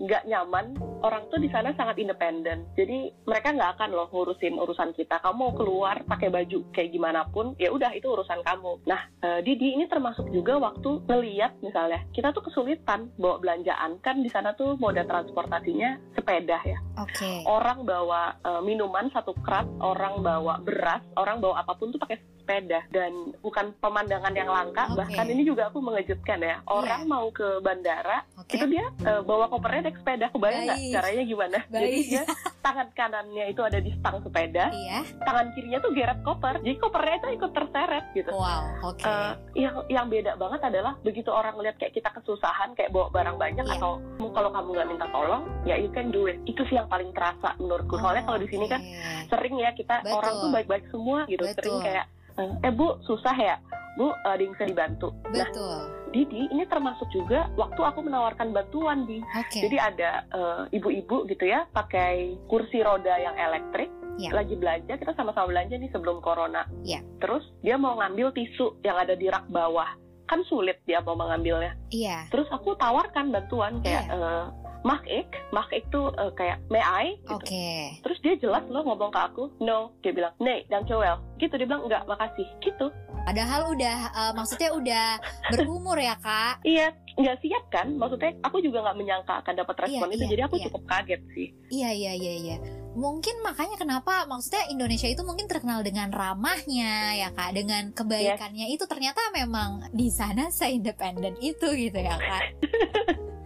nggak 0.00 0.24
nyaman 0.24 0.80
orang 1.04 1.28
tuh 1.28 1.36
di 1.36 1.52
sana 1.52 1.76
sangat 1.76 2.00
independen. 2.00 2.64
Jadi 2.72 3.12
mereka 3.28 3.52
nggak 3.52 3.76
akan 3.76 3.90
loh 3.92 4.08
ngurusin 4.08 4.56
urusan 4.56 4.96
kita. 4.96 5.20
Kamu 5.20 5.36
mau 5.36 5.52
keluar 5.56 6.04
pakai 6.04 6.28
baju 6.28 6.68
kayak 6.72 6.92
gimana 6.92 7.24
pun 7.28 7.56
ya 7.60 7.68
udah 7.72 7.92
itu 7.92 8.08
urusan 8.08 8.40
kamu. 8.40 8.84
Nah 8.88 9.08
eh, 9.20 9.40
Didi 9.44 9.76
ini 9.76 9.84
termasuk 9.88 10.28
juga 10.32 10.56
waktu 10.56 11.04
ngeliat 11.04 11.60
misalnya 11.60 12.04
kita 12.16 12.32
tuh 12.32 12.44
kesulitan 12.44 13.12
bawa 13.20 13.40
belanjaan. 13.40 14.00
Kan 14.00 14.24
di 14.24 14.28
sana 14.32 14.56
tuh 14.56 14.80
moda 14.80 15.04
transportasinya 15.04 16.00
sepeda 16.16 16.58
ya. 16.64 16.80
Oke. 16.96 17.44
Orang 17.44 17.84
bawa 17.84 18.36
eh, 18.40 18.62
minuman 18.64 19.12
satu 19.12 19.36
kerat, 19.44 19.68
orang 19.80 20.24
bawa 20.24 20.60
beras, 20.64 21.04
orang 21.16 21.40
bawa 21.44 21.60
apa 21.60 21.76
pun 21.76 21.92
tuh 21.92 22.00
pakai 22.00 22.20
sepeda. 22.40 22.84
Dan 22.92 23.36
bukan 23.40 23.76
pemandangan 23.80 24.32
yang 24.36 24.48
langka. 24.48 24.92
Oke. 24.92 25.04
Bahkan 25.04 25.26
ini 25.28 25.42
juga 25.44 25.68
aku 25.72 25.80
mengejutkan 25.80 26.40
ya. 26.40 26.60
Orang 26.68 27.08
mau 27.08 27.28
ke 27.32 27.60
bandara, 27.64 28.24
Oke. 28.36 28.60
itu 28.60 28.66
dia 28.68 28.88
eh, 29.04 29.22
bawa 29.24 29.48
kopernya 29.48 29.89
naik 29.90 29.98
sepeda. 29.98 30.26
Kebayang 30.30 30.62
nggak 30.62 30.78
caranya 30.94 31.22
gimana? 31.26 31.58
Jadi 31.66 31.82
Baik. 31.90 32.06
dia 32.06 32.22
tangan 32.64 32.88
kanannya 32.94 33.44
itu 33.50 33.60
ada 33.66 33.78
di 33.82 33.90
stang 33.98 34.16
sepeda, 34.22 34.64
Iya 34.70 34.98
tangan 35.20 35.46
kirinya 35.52 35.78
tuh 35.82 35.90
geret 35.90 36.20
koper. 36.22 36.54
Jadi 36.62 36.76
kopernya 36.78 37.16
itu 37.18 37.28
ikut 37.34 37.50
terseret 37.50 38.04
gitu. 38.14 38.30
Wow 38.30 38.62
oke 38.86 39.02
Eh, 39.02 39.32
yang 39.58 39.74
yang 39.90 40.06
beda 40.06 40.38
banget 40.38 40.60
adalah 40.62 40.94
begitu 41.02 41.34
orang 41.34 41.58
lihat 41.58 41.74
kayak 41.76 41.92
kita 41.92 42.08
kesusahan 42.14 42.70
kayak 42.78 42.94
bawa 42.94 43.10
barang 43.10 43.36
banyak 43.36 43.66
Iya. 43.66 43.76
atau 43.76 43.98
kalau 44.30 44.54
kamu 44.54 44.68
nggak 44.72 44.88
minta 44.88 45.06
tolong 45.10 45.42
ya 45.64 45.74
you 45.74 45.90
can 45.90 46.14
do 46.14 46.30
it 46.30 46.38
itu 46.46 46.62
sih 46.70 46.78
yang 46.78 46.86
paling 46.86 47.10
terasa 47.10 47.56
menurutku 47.58 47.98
soalnya 47.98 48.22
kalau 48.22 48.38
di 48.38 48.46
sini 48.46 48.70
kan 48.70 48.78
sering 49.26 49.58
ya 49.58 49.74
kita 49.74 50.04
Betul. 50.04 50.16
orang 50.16 50.34
tuh 50.38 50.50
baik-baik 50.52 50.84
semua 50.88 51.18
gitu 51.26 51.42
Betul. 51.42 51.56
sering 51.58 51.76
kayak 51.82 52.04
eh, 52.38 52.50
eh 52.62 52.72
bu 52.72 52.94
susah 53.02 53.34
ya 53.34 53.56
bu 53.96 54.10
eh, 54.10 54.14
ada 54.26 54.40
yang 54.40 54.52
bisa 54.54 54.66
dibantu. 54.66 55.08
Nah 55.30 55.46
Betul. 55.46 55.78
Didi 56.10 56.50
ini 56.50 56.66
termasuk 56.66 57.06
juga 57.14 57.46
waktu 57.54 57.78
aku 57.78 58.02
menawarkan 58.02 58.50
bantuan 58.50 59.06
di. 59.06 59.22
Oke. 59.22 59.62
Jadi 59.62 59.76
ada 59.78 60.26
eh, 60.26 60.62
ibu-ibu 60.74 61.26
gitu 61.26 61.46
ya 61.46 61.66
pakai 61.70 62.34
kursi 62.46 62.82
roda 62.82 63.14
yang 63.16 63.34
elektrik 63.34 63.90
Iya. 64.20 64.36
lagi 64.36 64.52
belanja 64.52 65.00
kita 65.00 65.16
sama-sama 65.16 65.48
belanja 65.48 65.80
nih 65.80 65.88
sebelum 65.88 66.20
corona. 66.20 66.68
Iya. 66.84 67.00
terus 67.22 67.40
dia 67.64 67.80
mau 67.80 67.96
ngambil 67.96 68.36
tisu 68.36 68.76
yang 68.84 69.00
ada 69.00 69.16
di 69.16 69.30
rak 69.32 69.48
bawah. 69.48 69.88
Kan 70.28 70.44
sulit 70.44 70.76
dia 70.84 71.00
mau 71.00 71.16
mengambilnya. 71.16 71.72
Iya. 71.88 72.28
Terus 72.28 72.44
aku 72.52 72.76
tawarkan 72.76 73.32
bantuan 73.32 73.80
kayak 73.80 74.12
eh, 74.12 74.44
Mak 74.80 75.04
Ik, 75.04 75.28
Mak 75.52 75.68
Ik 75.72 75.84
tuh 75.88 76.08
eh, 76.16 76.32
kayak 76.36 76.60
may 76.68 76.80
I? 76.80 77.16
gitu. 77.22 77.36
Oke. 77.36 78.00
Terus 78.00 78.18
dia 78.20 78.34
jelas 78.36 78.64
loh 78.68 78.80
ngomong 78.82 79.12
ke 79.12 79.20
aku, 79.20 79.52
no, 79.60 79.92
dia 80.00 80.12
bilang, 80.12 80.32
nee, 80.40 80.64
dan 80.68 80.88
Joel, 80.88 81.20
gitu 81.36 81.52
dia 81.52 81.68
bilang 81.68 81.84
enggak, 81.84 82.08
makasih, 82.08 82.48
gitu. 82.60 82.88
Padahal 83.24 83.70
udah 83.72 83.98
eh, 84.10 84.32
maksudnya 84.34 84.70
udah 84.74 85.06
berumur 85.52 85.96
ya 86.00 86.16
kak 86.18 86.64
Iya, 86.66 86.92
nggak 87.16 87.36
siap 87.40 87.64
kan? 87.72 87.86
Maksudnya 87.96 88.32
aku 88.42 88.60
juga 88.64 88.84
nggak 88.84 88.98
menyangka 88.98 89.34
akan 89.44 89.54
dapat 89.56 89.76
respon 89.86 90.08
Iya, 90.10 90.14
itu, 90.16 90.24
iya, 90.24 90.30
jadi 90.32 90.42
aku 90.48 90.56
iya. 90.56 90.64
cukup 90.68 90.82
kaget 90.88 91.20
sih. 91.34 91.48
Iya 91.70 91.90
iya 91.94 92.12
iya 92.16 92.34
iya. 92.36 92.56
Mungkin 92.90 93.38
makanya 93.46 93.78
kenapa 93.78 94.26
maksudnya 94.26 94.66
Indonesia 94.66 95.06
itu 95.06 95.22
mungkin 95.22 95.46
terkenal 95.46 95.80
dengan 95.86 96.10
ramahnya 96.10 97.14
ya 97.14 97.28
kak, 97.30 97.54
dengan 97.54 97.94
kebaikannya 97.94 98.66
itu 98.74 98.84
ternyata 98.90 99.20
memang 99.30 99.88
di 99.94 100.10
sana 100.10 100.50
se-independen 100.50 101.38
itu 101.38 101.70
gitu 101.76 101.98
ya 101.98 102.18
kak. 102.18 102.44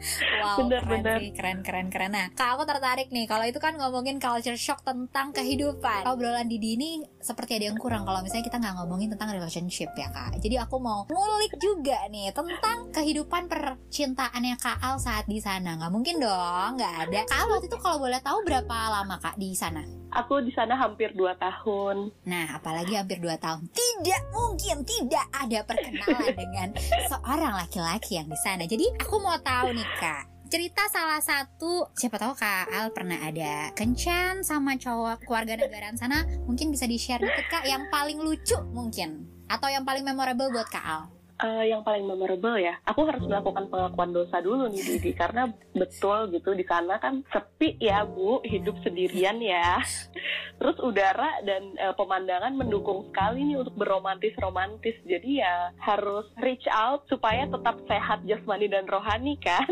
Wow, 0.45 0.69
Bener, 0.69 0.83
keren 0.85 1.01
bener. 1.01 1.17
sih, 1.19 1.31
keren, 1.33 1.59
keren, 1.65 1.87
keren. 1.89 2.11
Nah, 2.13 2.27
kak 2.37 2.57
aku 2.57 2.69
tertarik 2.69 3.09
nih. 3.09 3.25
Kalau 3.25 3.45
itu 3.49 3.57
kan 3.57 3.75
ngomongin 3.75 4.21
culture 4.21 4.57
shock 4.57 4.85
tentang 4.85 5.33
kehidupan. 5.33 6.05
Obrolan 6.05 6.47
Didi 6.47 6.77
ini 6.77 6.91
seperti 7.19 7.57
ada 7.57 7.73
yang 7.73 7.79
kurang 7.81 8.05
kalau 8.05 8.21
misalnya 8.21 8.45
kita 8.45 8.61
nggak 8.61 8.75
ngomongin 8.85 9.09
tentang 9.11 9.33
relationship 9.33 9.89
ya 9.97 10.13
kak. 10.13 10.37
Jadi 10.39 10.61
aku 10.61 10.77
mau 10.77 11.09
ngulik 11.09 11.57
juga 11.57 12.05
nih 12.09 12.31
tentang 12.31 12.93
kehidupan 12.93 13.49
percintaannya 13.49 14.55
Kak 14.61 14.79
Al 14.81 14.97
saat 15.01 15.25
di 15.25 15.41
sana. 15.41 15.77
Nggak 15.81 15.93
mungkin 15.93 16.17
dong, 16.21 16.71
nggak 16.77 16.95
ada. 17.09 17.21
Kak 17.25 17.39
Al 17.41 17.49
waktu 17.51 17.67
itu 17.67 17.79
kalau 17.81 17.97
boleh 17.99 18.21
tahu 18.21 18.45
berapa 18.45 18.77
lama 18.93 19.17
kak 19.19 19.41
di 19.41 19.57
sana? 19.57 19.83
Aku 20.15 20.39
di 20.39 20.55
sana 20.55 20.79
hampir 20.79 21.11
2 21.11 21.27
tahun. 21.43 22.07
Nah, 22.31 22.55
apalagi 22.55 22.95
hampir 22.95 23.19
2 23.19 23.35
tahun. 23.35 23.67
Tidak 23.75 24.31
mungkin 24.31 24.87
tidak 24.87 25.27
ada 25.35 25.67
perkenalan 25.67 26.31
dengan 26.39 26.69
seorang 27.11 27.59
laki-laki 27.59 28.23
yang 28.23 28.31
di 28.31 28.39
sana. 28.39 28.63
Jadi, 28.63 28.95
aku 28.95 29.19
mau 29.19 29.35
tahu 29.43 29.75
nih, 29.75 29.83
Kak. 29.99 30.25
Cerita 30.51 30.87
salah 30.87 31.19
satu, 31.19 31.89
siapa 31.99 32.15
tahu 32.21 32.37
Kak 32.37 32.71
Al 32.71 32.95
pernah 32.95 33.19
ada 33.19 33.75
kencan 33.75 34.47
sama 34.47 34.79
cowok 34.79 35.27
keluarga 35.27 35.59
negaraan 35.59 35.99
sana, 35.99 36.23
mungkin 36.47 36.71
bisa 36.71 36.87
di-share 36.87 37.23
dikit 37.23 37.47
Kak 37.51 37.65
yang 37.67 37.91
paling 37.91 38.23
lucu 38.23 38.55
mungkin 38.71 39.27
atau 39.51 39.67
yang 39.67 39.83
paling 39.83 40.07
memorable 40.07 40.51
buat 40.55 40.71
Kak 40.71 40.85
Al. 40.85 41.03
Uh, 41.35 41.67
yang 41.67 41.83
paling 41.83 42.07
memorable 42.07 42.55
ya, 42.55 42.79
aku 42.87 43.11
harus 43.11 43.27
melakukan 43.27 43.67
pengakuan 43.67 44.15
dosa 44.15 44.39
dulu 44.39 44.71
nih 44.71 44.87
Didi 44.87 45.11
karena 45.19 45.51
betul 45.75 46.31
gitu 46.31 46.55
di 46.55 46.63
sana 46.63 47.03
kan 47.03 47.27
sepi 47.27 47.75
ya 47.83 48.07
Bu, 48.07 48.39
hidup 48.47 48.79
sendirian 48.87 49.43
ya. 49.43 49.83
Terus 50.63 50.79
udara 50.79 51.43
dan 51.43 51.75
uh, 51.83 51.91
pemandangan 51.99 52.55
mendukung 52.55 53.11
sekali 53.11 53.51
nih 53.51 53.59
untuk 53.59 53.75
berromantis-romantis. 53.75 54.95
Jadi 55.03 55.43
ya 55.43 55.75
harus 55.83 56.31
reach 56.39 56.71
out 56.71 57.03
supaya 57.11 57.51
tetap 57.51 57.83
sehat 57.91 58.23
jasmani 58.31 58.71
dan 58.71 58.87
rohani 58.87 59.35
kan. 59.43 59.67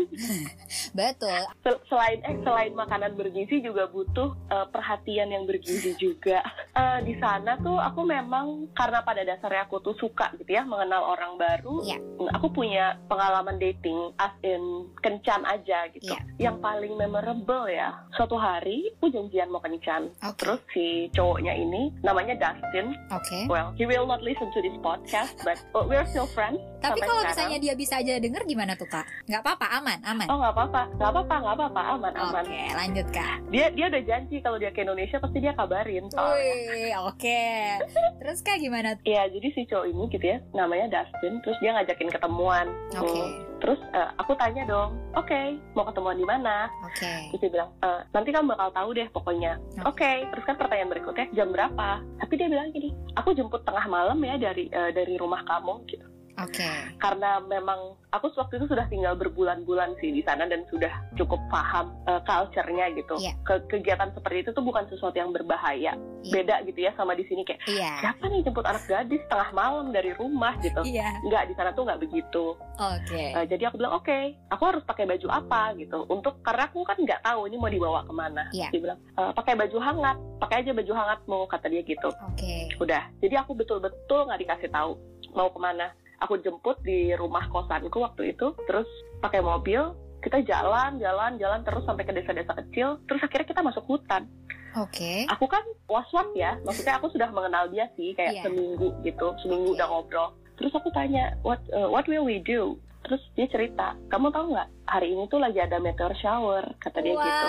Betul. 0.99 1.47
Sel 1.63 1.79
selain 1.87 2.19
eh 2.27 2.37
selain 2.43 2.75
makanan 2.75 3.15
bergizi 3.15 3.63
juga 3.63 3.87
butuh 3.87 4.35
uh, 4.51 4.67
perhatian 4.67 5.31
yang 5.31 5.47
bergizi 5.47 5.95
juga. 5.95 6.43
Uh, 6.75 6.99
di 7.07 7.15
sana 7.23 7.55
tuh 7.63 7.79
aku 7.79 8.03
memang 8.03 8.67
karena 8.75 8.99
pada 8.99 9.23
dasarnya 9.23 9.63
aku 9.63 9.79
tuh 9.79 9.95
suka 9.95 10.35
gitu 10.35 10.51
ya 10.51 10.67
mengenal 10.67 11.07
orang 11.07 11.39
baru 11.39 11.52
baru 11.53 11.75
yeah. 11.85 11.99
aku 12.33 12.47
punya 12.49 12.97
pengalaman 13.05 13.61
dating 13.61 14.09
as 14.17 14.33
in 14.41 14.89
kencan 15.05 15.45
aja 15.45 15.85
gitu. 15.93 16.09
Yeah. 16.09 16.23
yang 16.49 16.57
paling 16.59 16.97
memorable 16.97 17.69
ya 17.69 17.93
suatu 18.17 18.37
hari 18.37 18.89
aku 18.97 19.13
janjian 19.13 19.53
mau 19.53 19.61
kencan. 19.61 20.09
Okay. 20.17 20.37
terus 20.41 20.61
si 20.73 20.85
cowoknya 21.13 21.53
ini 21.53 21.93
namanya 22.01 22.33
Dustin. 22.37 22.97
Okay. 23.13 23.45
well 23.45 23.69
he 23.77 23.85
will 23.85 24.09
not 24.09 24.25
listen 24.25 24.49
to 24.49 24.59
this 24.59 24.75
podcast 24.81 25.37
but 25.45 25.57
we're 25.85 26.05
still 26.09 26.29
friends 26.33 26.59
tapi 26.83 26.99
kalau 26.99 27.23
misalnya 27.23 27.57
dia 27.63 27.73
bisa 27.79 28.03
aja 28.03 28.19
denger 28.19 28.43
gimana 28.43 28.75
tuh 28.75 28.89
kak? 28.91 29.07
Nggak 29.29 29.41
apa-apa 29.45 29.67
aman 29.79 29.99
aman. 30.03 30.27
Oh 30.27 30.37
nggak 30.41 30.51
apa-apa 30.51 30.81
nggak 30.99 31.09
apa-apa 31.15 31.35
nggak 31.39 31.55
apa-apa 31.55 31.81
aman 31.95 32.13
aman. 32.19 32.43
Oke 32.43 32.51
okay, 32.51 32.67
lanjut 32.75 33.07
kak. 33.15 33.35
Dia 33.47 33.65
dia 33.71 33.85
udah 33.87 34.03
janji 34.03 34.37
kalau 34.43 34.57
dia 34.59 34.71
ke 34.75 34.83
Indonesia 34.83 35.17
pasti 35.23 35.37
dia 35.39 35.53
kabarin 35.55 36.11
oke. 36.11 37.15
Okay. 37.15 37.79
terus 38.19 38.39
kak 38.43 38.59
gimana? 38.59 38.99
Iya 39.07 39.31
jadi 39.31 39.47
si 39.55 39.61
cowok 39.63 39.85
ini 39.87 40.03
gitu 40.11 40.25
ya 40.27 40.37
namanya 40.51 40.85
Dustin 40.91 41.39
terus 41.43 41.59
dia 41.59 41.75
ngajakin 41.75 42.09
ketemuan 42.09 42.67
oke 42.95 43.03
okay. 43.03 43.27
terus 43.59 43.79
uh, 43.91 44.09
aku 44.15 44.33
tanya 44.39 44.63
dong 44.63 44.95
oke 45.13 45.27
okay, 45.27 45.59
mau 45.75 45.83
ketemuan 45.85 46.15
di 46.15 46.23
mana 46.23 46.71
oke 46.81 46.95
okay. 46.95 47.27
terus 47.29 47.39
dia 47.43 47.51
bilang 47.51 47.69
e, 47.83 47.87
nanti 48.15 48.29
kamu 48.31 48.55
bakal 48.55 48.69
tahu 48.71 48.89
deh 48.95 49.07
pokoknya 49.11 49.59
oke 49.83 49.93
okay. 49.99 50.23
okay. 50.23 50.31
terus 50.31 50.45
kan 50.47 50.55
pertanyaan 50.55 50.91
berikutnya 50.95 51.25
jam 51.35 51.51
berapa 51.51 51.89
tapi 52.23 52.33
dia 52.39 52.47
bilang 52.47 52.71
gini 52.71 52.95
aku 53.19 53.35
jemput 53.35 53.61
tengah 53.67 53.85
malam 53.91 54.17
ya 54.23 54.39
dari 54.39 54.71
uh, 54.71 54.89
dari 54.95 55.19
rumah 55.19 55.43
kamu 55.43 55.83
gitu 55.91 56.07
Oke. 56.41 56.65
Okay. 56.65 56.77
Karena 56.97 57.37
memang 57.45 57.93
aku 58.09 58.33
waktu 58.33 58.57
itu 58.57 58.65
sudah 58.65 58.89
tinggal 58.89 59.13
berbulan-bulan 59.13 59.93
sih 60.01 60.09
di 60.09 60.25
sana 60.25 60.49
dan 60.49 60.65
sudah 60.69 60.89
cukup 61.13 61.37
paham 61.53 61.93
uh, 62.09 62.21
culture-nya 62.25 62.89
gitu. 62.97 63.21
Yeah. 63.21 63.37
Ke 63.45 63.61
kegiatan 63.69 64.09
seperti 64.17 64.49
itu 64.49 64.49
tuh 64.57 64.65
bukan 64.65 64.89
sesuatu 64.89 65.13
yang 65.13 65.29
berbahaya. 65.29 65.93
Yeah. 65.93 66.33
Beda 66.33 66.55
gitu 66.65 66.79
ya 66.89 66.91
sama 66.97 67.13
di 67.13 67.25
sini 67.29 67.45
kayak 67.45 67.61
yeah. 67.69 68.01
siapa 68.01 68.25
nih 68.25 68.41
jemput 68.41 68.65
anak 68.65 68.81
gadis 68.89 69.21
tengah 69.29 69.49
malam 69.53 69.93
dari 69.93 70.17
rumah 70.17 70.57
gitu. 70.65 70.81
Yeah. 70.89 71.13
Enggak 71.21 71.49
di 71.49 71.53
sana 71.53 71.69
tuh 71.77 71.85
nggak 71.85 72.01
begitu. 72.01 72.57
Oke. 72.81 73.05
Okay. 73.05 73.29
Uh, 73.37 73.45
jadi 73.45 73.69
aku 73.69 73.77
bilang 73.77 73.93
oke, 73.93 74.09
okay, 74.09 74.33
aku 74.49 74.63
harus 74.65 74.83
pakai 74.89 75.05
baju 75.05 75.27
apa 75.29 75.77
gitu. 75.77 76.09
Untuk 76.09 76.41
karena 76.41 76.65
aku 76.65 76.81
kan 76.81 76.97
nggak 76.97 77.21
tahu 77.21 77.45
ini 77.45 77.61
mau 77.61 77.69
dibawa 77.69 78.01
ke 78.09 78.13
mana. 78.13 78.49
Yeah. 78.49 78.73
Dia 78.73 78.81
bilang 78.81 78.99
e, 79.13 79.21
pakai 79.37 79.53
baju 79.53 79.77
hangat, 79.77 80.17
pakai 80.41 80.55
aja 80.65 80.71
baju 80.73 80.91
hangatmu 80.97 81.39
kata 81.45 81.65
dia 81.69 81.81
gitu. 81.85 82.09
Oke. 82.09 82.41
Okay. 82.41 82.61
Udah. 82.81 83.05
Jadi 83.21 83.35
aku 83.37 83.53
betul-betul 83.53 84.25
nggak 84.25 84.41
dikasih 84.41 84.69
tahu 84.73 84.97
mau 85.33 85.49
ke 85.49 85.59
mana 85.61 85.93
aku 86.23 86.39
jemput 86.39 86.79
di 86.81 87.11
rumah 87.13 87.45
kosanku 87.51 87.99
waktu 87.99 88.31
itu 88.33 88.55
terus 88.65 88.87
pakai 89.19 89.43
mobil 89.43 89.91
kita 90.23 90.39
jalan 90.47 90.95
jalan 91.03 91.35
jalan 91.35 91.61
terus 91.67 91.83
sampai 91.83 92.07
ke 92.07 92.15
desa-desa 92.15 92.55
kecil 92.63 93.03
terus 93.05 93.19
akhirnya 93.19 93.47
kita 93.51 93.61
masuk 93.61 93.83
hutan 93.85 94.25
Oke. 94.73 95.05
Okay. 95.05 95.19
Aku 95.29 95.45
kan 95.45 95.61
was-was 95.85 96.33
ya, 96.33 96.57
maksudnya 96.65 96.97
aku 96.97 97.13
sudah 97.13 97.29
mengenal 97.29 97.69
dia 97.69 97.93
sih 97.93 98.17
kayak 98.17 98.41
yeah. 98.41 98.45
seminggu 98.45 98.89
gitu, 99.05 99.37
seminggu 99.45 99.69
okay. 99.69 99.77
udah 99.77 99.87
ngobrol. 99.89 100.29
Terus 100.57 100.73
aku 100.73 100.89
tanya, 100.89 101.37
what 101.45 101.61
uh, 101.77 101.85
what 101.93 102.09
will 102.09 102.25
we 102.25 102.41
do? 102.41 102.81
Terus 103.05 103.21
dia 103.37 103.45
cerita, 103.53 103.93
kamu 104.09 104.33
tahu 104.33 104.57
nggak 104.57 104.69
hari 104.89 105.13
ini 105.13 105.29
tuh 105.29 105.37
lagi 105.37 105.61
ada 105.61 105.77
meteor 105.77 106.17
shower, 106.17 106.73
kata 106.81 107.05
dia 107.05 107.13
Wah, 107.13 107.21
gitu. 107.21 107.47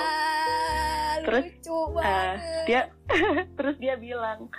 Terus 1.25 1.47
uh, 1.97 2.35
dia 2.69 2.81
terus 3.57 3.77
dia 3.81 3.97
bilang, 3.97 4.53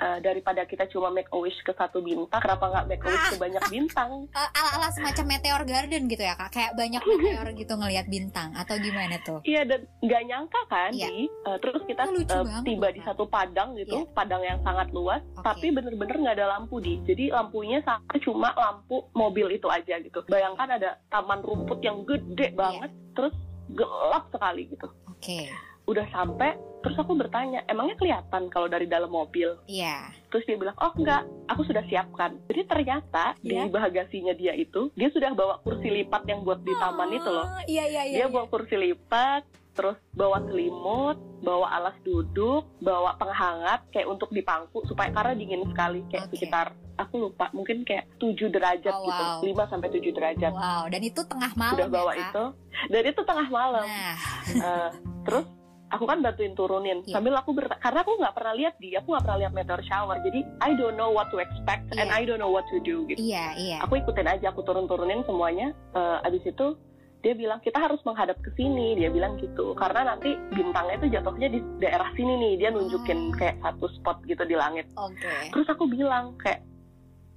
uh, 0.00 0.18
daripada 0.18 0.64
kita 0.64 0.88
cuma 0.88 1.12
make 1.12 1.28
a 1.30 1.38
wish 1.38 1.56
ke 1.62 1.72
satu 1.76 2.00
bintang, 2.00 2.40
kenapa 2.40 2.64
nggak 2.72 2.86
make 2.88 3.04
a 3.04 3.08
wish 3.12 3.26
ke 3.30 3.36
banyak 3.36 3.64
bintang? 3.68 4.10
Uh, 4.32 4.48
ala-ala 4.58 4.88
semacam 4.90 5.24
meteor 5.36 5.62
garden 5.68 6.02
gitu 6.08 6.22
ya 6.24 6.34
kak, 6.34 6.50
kayak 6.50 6.72
banyak 6.74 7.02
meteor 7.04 7.46
gitu 7.54 7.72
ngelihat 7.76 8.06
bintang 8.08 8.50
atau 8.56 8.74
gimana 8.80 9.16
tuh? 9.22 9.38
Iya 9.44 9.62
dan 9.68 9.80
nggak 10.00 10.22
nyangka 10.26 10.60
kan, 10.66 10.90
Iya. 10.96 11.08
di 11.12 11.28
uh, 11.46 11.56
terus 11.60 11.82
kita 11.86 12.02
Oh, 12.08 12.16
uh, 12.16 12.42
banget 12.42 12.62
tiba 12.64 12.88
loh, 12.88 12.94
di 12.96 13.02
satu 13.04 13.24
padang 13.28 13.68
gitu, 13.76 13.96
Iya. 14.02 14.12
padang 14.16 14.42
yang 14.42 14.58
sangat 14.64 14.88
luas, 14.90 15.22
Oke. 15.36 15.44
tapi 15.44 15.66
bener-bener 15.70 16.16
nggak 16.16 16.36
ada 16.40 16.46
lampu 16.58 16.80
di. 16.80 16.98
Jadi 17.04 17.30
lampunya 17.30 17.78
sampai 17.84 18.18
cuma 18.24 18.50
lampu 18.56 19.04
mobil 19.12 19.52
itu 19.52 19.68
aja 19.68 20.00
gitu. 20.00 20.24
Bayangkan 20.26 20.80
ada 20.80 20.96
taman 21.12 21.44
rumput 21.44 21.78
yang 21.84 22.02
gede 22.08 22.56
banget, 22.56 22.90
terus 23.14 23.34
gelap 23.70 24.26
sekali 24.34 24.66
gitu. 24.66 24.88
Oke. 25.06 25.46
Udah 25.84 26.06
sampai, 26.08 26.54
terus 26.80 26.94
aku 26.94 27.12
bertanya, 27.14 27.64
emangnya 27.64 27.96
kelihatan 27.96 28.46
kalau 28.48 28.66
dari 28.66 28.86
dalam 28.86 29.08
mobil? 29.08 29.58
Iya. 29.66 30.12
Terus 30.28 30.44
dia 30.44 30.56
bilang, 30.56 30.76
oh 30.78 30.92
enggak, 30.94 31.22
aku 31.46 31.62
sudah 31.64 31.82
siapkan. 31.86 32.38
Jadi 32.46 32.60
ternyata 32.64 33.34
Iya. 33.40 33.66
di 33.66 33.70
bagasinya 33.70 34.32
dia 34.32 34.54
itu, 34.54 34.92
dia 34.94 35.10
sudah 35.10 35.34
bawa 35.34 35.58
kursi 35.60 35.90
lipat 35.90 36.22
yang 36.24 36.42
buat 36.42 36.62
di 36.62 36.74
taman 36.74 37.10
itu 37.10 37.26
loh. 37.26 37.46
Oh, 37.46 37.62
Iya 37.66 37.84
iya 37.86 38.02
iya. 38.06 38.16
Dia 38.16 38.26
iya. 38.26 38.32
bawa 38.32 38.46
kursi 38.46 38.74
lipat, 38.74 39.42
terus 39.70 39.98
bawa 40.12 40.38
selimut, 40.44 41.16
bawa 41.40 41.66
alas 41.72 41.96
duduk, 42.02 42.68
bawa 42.78 43.16
penghangat 43.16 43.86
kayak 43.90 44.06
untuk 44.06 44.28
di 44.30 44.42
pangku 44.42 44.84
supaya 44.84 45.08
karena 45.10 45.32
dingin 45.32 45.64
sekali 45.66 46.04
kayak 46.06 46.28
Oke. 46.28 46.36
sekitar 46.36 46.74
aku 47.00 47.16
lupa 47.16 47.48
mungkin 47.56 47.80
kayak 47.80 48.12
7 48.20 48.52
derajat 48.52 48.92
Oh, 48.92 49.08
gitu, 49.08 49.24
wow. 49.56 49.64
5 49.64 49.72
sampai 49.72 49.88
7 49.88 50.12
derajat. 50.12 50.52
Wow, 50.52 50.84
dan 50.92 51.00
itu 51.00 51.20
tengah 51.24 51.52
malam 51.56 51.80
Udah 51.80 51.88
bawa 51.88 52.12
ya, 52.12 52.28
itu. 52.28 52.44
Dan 52.92 53.02
itu 53.08 53.20
tengah 53.24 53.48
malam. 53.48 53.84
Nah, 53.88 54.16
Eh, 54.50 54.90
terus 55.24 55.46
aku 55.90 56.06
kan 56.06 56.22
bantuin 56.22 56.54
turunin 56.54 57.02
Iya. 57.02 57.18
sambil 57.18 57.34
aku 57.34 57.50
ber 57.50 57.66
karena 57.76 58.00
aku 58.00 58.14
nggak 58.14 58.32
pernah 58.32 58.54
lihat 58.54 58.74
dia, 58.78 59.02
aku 59.02 59.10
nggak 59.10 59.24
pernah 59.26 59.38
lihat 59.42 59.52
meteor 59.52 59.82
shower. 59.82 60.16
Jadi 60.22 60.40
I 60.58 60.70
don't 60.72 60.94
know 60.94 61.10
what 61.10 61.28
to 61.28 61.38
expect 61.38 61.90
and 61.92 62.08
Iya. 62.08 62.14
I 62.14 62.22
don't 62.24 62.38
know 62.38 62.48
what 62.48 62.64
to 62.70 62.78
do 62.80 63.04
gitu. 63.04 63.18
iya 63.18 63.52
iya. 63.54 63.76
Aku 63.82 63.94
ikutin 63.94 64.24
aja, 64.24 64.48
aku 64.48 64.62
turun-turunin 64.62 65.26
semuanya. 65.26 65.74
Eh, 65.92 66.18
abis 66.24 66.46
itu 66.46 66.78
dia 67.20 67.34
bilang 67.34 67.60
kita 67.60 67.76
harus 67.76 68.00
menghadap 68.00 68.40
ke 68.40 68.48
sini, 68.54 68.96
dia 68.96 69.10
bilang 69.10 69.36
gitu. 69.36 69.76
Karena 69.76 70.14
nanti 70.14 70.32
bintangnya 70.50 70.96
itu 70.96 71.06
jatuhnya 71.12 71.48
di 71.50 71.60
daerah 71.76 72.08
sini 72.14 72.32
nih, 72.32 72.52
dia 72.56 72.68
nunjukin 72.70 73.18
Hmm. 73.28 73.36
kayak 73.36 73.56
satu 73.60 73.86
spot 73.92 74.24
gitu 74.24 74.40
di 74.42 74.56
langit. 74.56 74.88
Oke. 74.96 75.52
Terus 75.52 75.68
aku 75.68 75.84
bilang 75.84 76.32
kayak, 76.38 76.64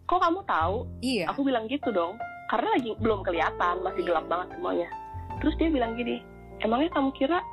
kok 0.05 0.22
kamu 0.22 0.39
tahu? 0.45 0.88
Iya. 1.01 1.27
Aku 1.27 1.43
bilang 1.43 1.67
gitu 1.67 1.91
dong, 1.91 2.15
karena 2.48 2.69
lagi 2.72 2.95
belum 2.95 3.25
kelihatan, 3.25 3.81
masih 3.81 4.03
gelap 4.03 4.24
banget 4.25 4.55
semuanya. 4.55 4.88
Terus 5.41 5.55
dia 5.57 5.67
bilang 5.67 5.98
gini, 5.98 6.24
emangnya 6.62 6.88
kamu 6.93 7.12
kira 7.12 7.43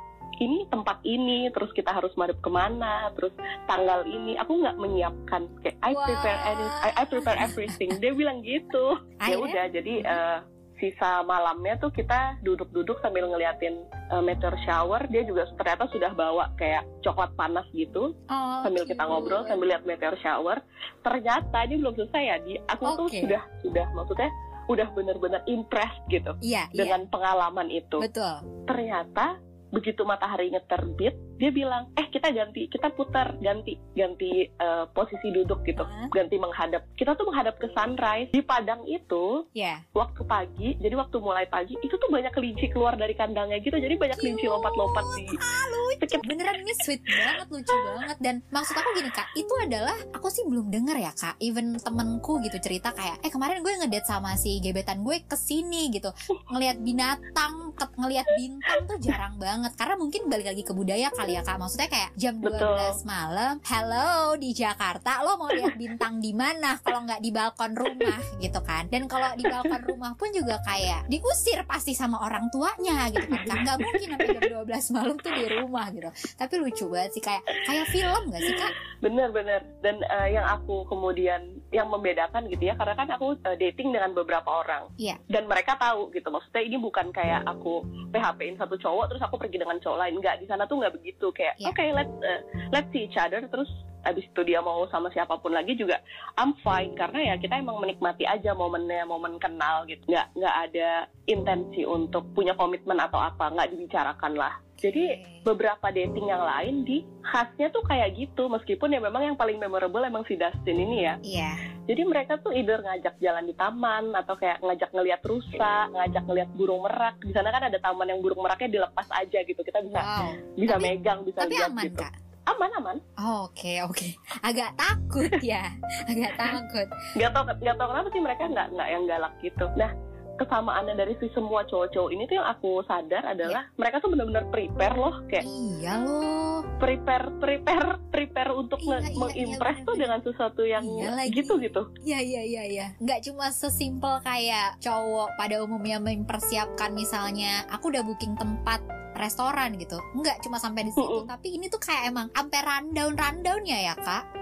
ini 0.41 0.65
tempat 0.73 0.97
ini, 1.05 1.53
terus 1.53 1.69
kita 1.77 1.93
harus 1.93 2.09
madep 2.17 2.41
ke 2.41 2.49
mana, 2.49 3.13
terus 3.13 3.29
tanggal 3.69 4.01
ini, 4.09 4.33
aku 4.41 4.57
nggak 4.57 4.77
menyiapkan 4.81 5.45
kayak 5.61 5.77
I 5.85 5.93
prepare 5.93 6.39
any, 6.49 6.65
I, 6.81 6.89
I 6.97 7.03
prepare 7.05 7.37
everything. 7.37 7.89
Dia 8.01 8.11
bilang 8.17 8.41
gitu. 8.41 8.97
Ya 9.31 9.37
udah, 9.37 9.69
jadi 9.69 10.01
eh, 10.01 10.37
sisa 10.81 11.21
malamnya 11.21 11.77
tuh 11.77 11.93
kita 11.93 12.41
duduk-duduk 12.41 12.97
sambil 13.05 13.29
ngeliatin 13.29 13.85
eh, 13.85 14.23
meteor 14.25 14.57
shower. 14.65 15.05
Dia 15.13 15.21
juga 15.29 15.45
ternyata 15.61 15.85
sudah 15.93 16.09
bawa 16.17 16.49
kayak 16.57 16.83
coklat 17.05 17.29
panas 17.37 17.69
gitu 17.77 18.17
Oh, 18.25 18.59
sambil 18.65 18.83
kita 18.89 19.05
ngobrol 19.05 19.45
sambil 19.45 19.77
lihat 19.77 19.85
meteor 19.85 20.17
shower. 20.25 20.65
Ternyata 21.05 21.69
dia 21.69 21.77
belum 21.77 21.93
selesai 21.93 22.23
ya. 22.25 22.35
Di 22.41 22.53
aku 22.65 22.83
tuh 22.97 23.07
Oke. 23.13 23.21
sudah 23.21 23.41
sudah 23.61 23.85
maksudnya 23.93 24.29
udah 24.69 24.87
bener-bener 24.93 25.41
impressed 25.45 26.01
gitu 26.09 26.33
Iya 26.41 26.65
iya. 26.73 26.81
dengan 26.81 27.05
pengalaman 27.13 27.69
itu. 27.69 28.01
Betul. 28.01 28.65
Ternyata 28.65 29.37
begitu 29.71 30.03
mataharinya 30.03 30.59
terbit, 30.67 31.15
dia 31.39 31.49
bilang, 31.49 31.87
eh 31.95 32.10
kita 32.11 32.29
ganti, 32.29 32.67
kita 32.67 32.91
putar, 32.91 33.33
ganti, 33.39 33.79
ganti 33.95 34.45
eh, 34.45 34.85
posisi 34.91 35.31
duduk 35.31 35.63
gitu, 35.63 35.81
Hah? 35.81 36.11
ganti 36.11 36.35
menghadap. 36.35 36.83
Kita 36.93 37.15
tuh 37.15 37.25
menghadap 37.25 37.55
ke 37.57 37.71
sunrise 37.71 38.29
di 38.29 38.43
padang 38.43 38.83
itu 38.85 39.47
Iya. 39.55 39.81
waktu 39.95 40.21
pagi. 40.27 40.75
Jadi 40.77 40.93
waktu 40.93 41.17
mulai 41.17 41.47
pagi 41.47 41.73
itu 41.79 41.95
tuh 41.95 42.09
banyak 42.11 42.35
kelinci 42.35 42.67
keluar 42.69 42.93
dari 42.93 43.15
kandangnya 43.15 43.63
gitu. 43.63 43.79
Jadi 43.79 43.95
banyak 43.95 44.17
kelinci 44.19 44.45
lompat-lompat 44.45 45.03
di 45.15 45.35
Ah, 45.39 45.65
lucu. 45.71 46.17
Beneran 46.21 46.61
ini 46.61 46.73
sweet 46.83 47.01
banget, 47.03 47.47
lucu 47.49 47.71
banget. 47.71 48.17
Dan 48.19 48.35
maksud 48.49 48.75
aku 48.75 48.89
gini 48.97 49.11
kak, 49.11 49.27
itu 49.33 49.53
adalah 49.63 49.95
aku 50.11 50.27
sih 50.27 50.43
belum 50.43 50.67
denger 50.67 50.97
ya 50.97 51.11
kak. 51.13 51.35
Even 51.39 51.77
temenku 51.77 52.41
gitu 52.41 52.57
cerita 52.59 52.91
kayak, 52.91 53.21
eh 53.21 53.31
kemarin 53.31 53.63
gue 53.63 53.71
ngedate 53.79 54.07
sama 54.07 54.35
si 54.35 54.59
gebetan 54.59 55.05
gue 55.05 55.23
ke 55.23 55.37
sini 55.37 55.87
gitu, 55.93 56.09
ngelihat 56.49 56.81
binatang, 56.81 57.71
ngelihat 57.97 58.25
bintang 58.33 58.81
tuh 58.85 58.97
jarang 58.97 59.35
banget 59.37 59.73
karena 59.77 59.95
mungkin 59.97 60.21
balik 60.25 60.47
lagi 60.49 60.63
ke 60.65 60.73
budaya 60.73 61.13
kali 61.13 61.37
ya 61.37 61.41
kak 61.41 61.57
maksudnya 61.57 61.89
kayak 61.89 62.00
jam 62.17 62.41
12 62.41 62.49
Betul. 62.49 62.93
malam. 63.05 63.53
Hello 63.61 64.33
di 64.39 64.49
Jakarta. 64.51 65.21
Lo 65.21 65.37
mau 65.37 65.53
lihat 65.53 65.77
bintang 65.77 66.17
di 66.17 66.33
mana 66.33 66.81
kalau 66.81 67.05
nggak 67.05 67.21
di 67.21 67.29
balkon 67.29 67.77
rumah 67.77 68.19
gitu 68.41 68.59
kan? 68.65 68.89
Dan 68.89 69.05
kalau 69.05 69.29
di 69.37 69.45
balkon 69.45 69.83
rumah 69.85 70.17
pun 70.17 70.33
juga 70.33 70.57
kayak 70.65 71.05
diusir 71.05 71.61
pasti 71.69 71.93
sama 71.93 72.17
orang 72.25 72.49
tuanya 72.49 73.07
gitu 73.13 73.29
kan 73.29 73.57
nggak 73.61 73.77
mungkin 73.77 74.07
sampai 74.17 74.27
jam 74.33 74.43
12 74.65 74.95
malam 74.97 75.15
tuh 75.21 75.31
di 75.37 75.45
rumah 75.53 75.85
gitu. 75.93 76.09
Tapi 76.39 76.53
lucu 76.57 76.85
banget 76.89 77.11
sih 77.13 77.23
kayak 77.23 77.43
kayak 77.69 77.85
film 77.93 78.23
gak 78.33 78.41
sih 78.41 78.55
kak? 78.57 78.73
Bener-bener. 79.05 79.61
Dan 79.85 80.01
eh, 80.01 80.33
yang 80.33 80.45
aku 80.49 80.89
kemudian 80.89 81.60
yang 81.71 81.87
membedakan 81.87 82.51
gitu 82.51 82.67
ya, 82.67 82.75
karena 82.75 82.93
kan 82.99 83.07
aku 83.15 83.39
eh, 83.47 83.55
dating 83.55 83.95
dengan 83.95 84.11
beberapa 84.11 84.47
orang. 84.47 84.91
Iya. 84.99 85.15
Dan 85.31 85.47
mereka 85.47 85.79
tahu 85.79 86.11
gitu. 86.11 86.27
Maksudnya 86.27 86.63
ini 86.67 86.77
bukan 86.77 87.15
kayak 87.15 87.47
aku 87.47 87.81
PHP-in 88.11 88.59
satu 88.59 88.75
cowok 88.75 89.15
terus 89.15 89.23
aku 89.23 89.39
pergi 89.39 89.57
dengan 89.63 89.79
cowok 89.79 89.99
lain. 90.03 90.19
Enggak, 90.19 90.43
di 90.43 90.47
sana 90.51 90.67
tuh 90.67 90.83
nggak 90.83 90.99
begitu. 90.99 91.31
Kayak 91.31 91.55
Iya. 91.57 91.67
oke 91.71 91.83
let's 91.95 92.15
eh, 92.21 92.39
let's 92.75 92.89
see 92.91 93.07
each 93.07 93.15
other 93.15 93.39
terus 93.47 93.71
abis 94.01 94.25
itu 94.25 94.41
dia 94.43 94.59
mau 94.61 94.85
sama 94.89 95.13
siapa 95.13 95.37
pun 95.39 95.53
lagi 95.53 95.77
juga 95.77 96.01
I'm 96.37 96.57
fine. 96.65 96.93
Karena 96.97 97.33
ya 97.33 97.35
kita 97.37 97.57
emang 97.57 97.81
menikmati 97.81 98.25
aja 98.25 98.53
momennya 98.53 99.05
momen 99.05 99.37
kenal 99.37 99.85
gitu. 99.85 100.01
Nggak 100.09 100.27
nggak 100.37 100.55
ada 100.69 100.89
intensi 101.27 101.81
untuk 101.85 102.29
punya 102.33 102.57
komitmen 102.57 102.97
atau 102.97 103.21
apa. 103.21 103.51
Nggak 103.51 103.71
dibicarakan 103.75 104.33
lah. 104.37 104.55
Jadi 104.81 105.13
beberapa 105.45 105.93
dating 105.93 106.33
yang 106.33 106.41
lain 106.41 106.81
di 106.81 107.05
khasnya 107.21 107.69
tuh 107.69 107.85
kayak 107.85 108.17
gitu. 108.17 108.49
Meskipun 108.49 108.89
ya 108.89 108.97
memang 108.97 109.21
yang 109.21 109.37
paling 109.37 109.61
memorable 109.61 110.01
emang 110.01 110.25
si 110.25 110.33
Dustin 110.33 110.73
ini 110.73 111.05
ya. 111.05 111.15
Iya. 111.21 111.51
Jadi 111.85 112.01
mereka 112.01 112.41
tuh 112.41 112.49
either 112.49 112.81
ngajak 112.81 113.21
jalan 113.21 113.45
di 113.45 113.53
taman 113.53 114.17
atau 114.17 114.33
kayak 114.41 114.57
ngajak 114.65 114.89
ngeliat 114.89 115.21
rusa 115.21 115.85
ngajak 115.93 116.23
ngeliat 116.25 116.49
burung 116.57 116.81
merak. 116.81 117.21
Di 117.21 117.29
sana 117.29 117.53
kan 117.53 117.69
ada 117.69 117.77
taman 117.77 118.09
yang 118.09 118.25
burung 118.25 118.41
meraknya 118.41 118.81
dilepas 118.81 119.05
aja 119.13 119.39
gitu. 119.45 119.61
Kita 119.61 119.85
bisa 119.85 120.01
wow. 120.01 120.33
bisa 120.57 120.75
Tapi- 120.77 120.85
megang 120.89 121.19
bisa 121.29 121.39
tapi 121.45 121.53
lihat 121.53 121.69
aman 121.69 121.85
gitu. 121.85 122.01
Kak 122.01 122.30
aman 122.51 122.71
aman. 122.77 122.97
Oh, 123.17 123.47
Oke 123.47 123.79
oke, 123.79 124.07
agak 124.41 124.75
takut 124.75 125.31
ya, 125.41 125.71
agak 126.11 126.33
takut. 126.35 126.87
nggak 127.13 127.31
tau 127.31 127.43
nggak 127.45 127.75
tau 127.75 127.87
kenapa 127.87 128.07
sih 128.09 128.21
mereka 128.21 128.43
nggak 128.45 128.67
nggak 128.71 128.89
yang 128.89 129.03
galak 129.05 129.33
gitu. 129.39 129.65
Nah 129.75 129.91
kesamaannya 130.31 130.97
dari 130.97 131.13
si 131.21 131.29
semua 131.31 131.61
cowok-cowok 131.63 132.09
ini 132.09 132.25
tuh 132.25 132.41
yang 132.41 132.49
aku 132.49 132.81
sadar 132.83 133.21
adalah 133.23 133.69
mereka 133.77 134.01
tuh 134.01 134.09
benar-benar 134.09 134.49
prepare 134.49 134.95
loh 134.95 135.21
kayak 135.29 135.45
Iya 135.45 136.01
loh, 136.01 136.65
prepare 136.81 137.29
prepare 137.37 138.01
prepare 138.09 138.49
untuk 138.49 138.81
Iya, 138.81 139.05
iya, 139.05 139.13
mengimpress 139.13 139.77
iya, 139.77 139.85
tuh 139.85 139.95
dengan 139.95 140.19
sesuatu 140.19 140.65
yang 140.65 140.81
Iya 140.81 141.09
lagi. 141.13 141.35
gitu 141.35 141.61
gitu. 141.61 141.81
Iya 142.01 142.19
iya 142.19 142.41
iya 142.41 142.63
iya. 142.65 142.87
Nggak 142.97 143.29
cuma 143.29 143.53
sesimpel 143.53 144.17
kayak 144.21 144.81
cowok 144.81 145.29
pada 145.37 145.61
umumnya 145.61 146.01
mempersiapkan 146.01 146.89
misalnya, 146.91 147.61
aku 147.69 147.93
udah 147.93 148.01
booking 148.01 148.33
tempat 148.33 148.81
restoran 149.15 149.75
gitu. 149.77 149.97
Nggak 150.15 150.41
cuma 150.43 150.57
sampai 150.57 150.87
di 150.87 150.91
situ, 150.93 151.03
Mm-mm. 151.03 151.29
tapi 151.29 151.57
ini 151.57 151.67
tuh 151.67 151.79
kayak 151.79 152.11
emang 152.11 152.27
sampai 152.31 152.59
rundown 152.63 153.13
rundownnya 153.15 153.77
ya 153.91 153.95
kak. 153.95 154.23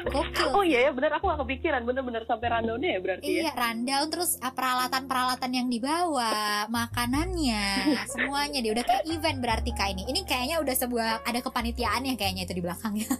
Gokil. 0.00 0.48
oh 0.56 0.64
iya 0.64 0.88
ya 0.88 0.90
benar 0.96 1.20
aku 1.20 1.28
gak 1.28 1.44
kepikiran 1.44 1.84
bener-bener 1.84 2.24
sampai 2.24 2.48
rundownnya 2.48 2.96
ya 2.96 3.00
berarti 3.04 3.24
ya 3.28 3.40
Iya, 3.44 3.52
rundown 3.52 4.06
terus 4.08 4.40
ah, 4.40 4.48
peralatan-peralatan 4.50 5.50
yang 5.52 5.68
dibawa, 5.68 6.64
makanannya, 6.72 7.64
semuanya 8.16 8.58
dia 8.64 8.72
udah 8.72 8.84
kayak 8.86 9.04
event 9.06 9.38
berarti 9.44 9.70
kak 9.76 9.92
ini. 9.92 10.08
Ini 10.08 10.20
kayaknya 10.24 10.56
udah 10.64 10.74
sebuah 10.74 11.10
ada 11.22 11.40
kepanitiaan 11.44 12.08
ya 12.08 12.14
kayaknya 12.16 12.48
itu 12.48 12.54
di 12.56 12.62
belakangnya. 12.64 13.06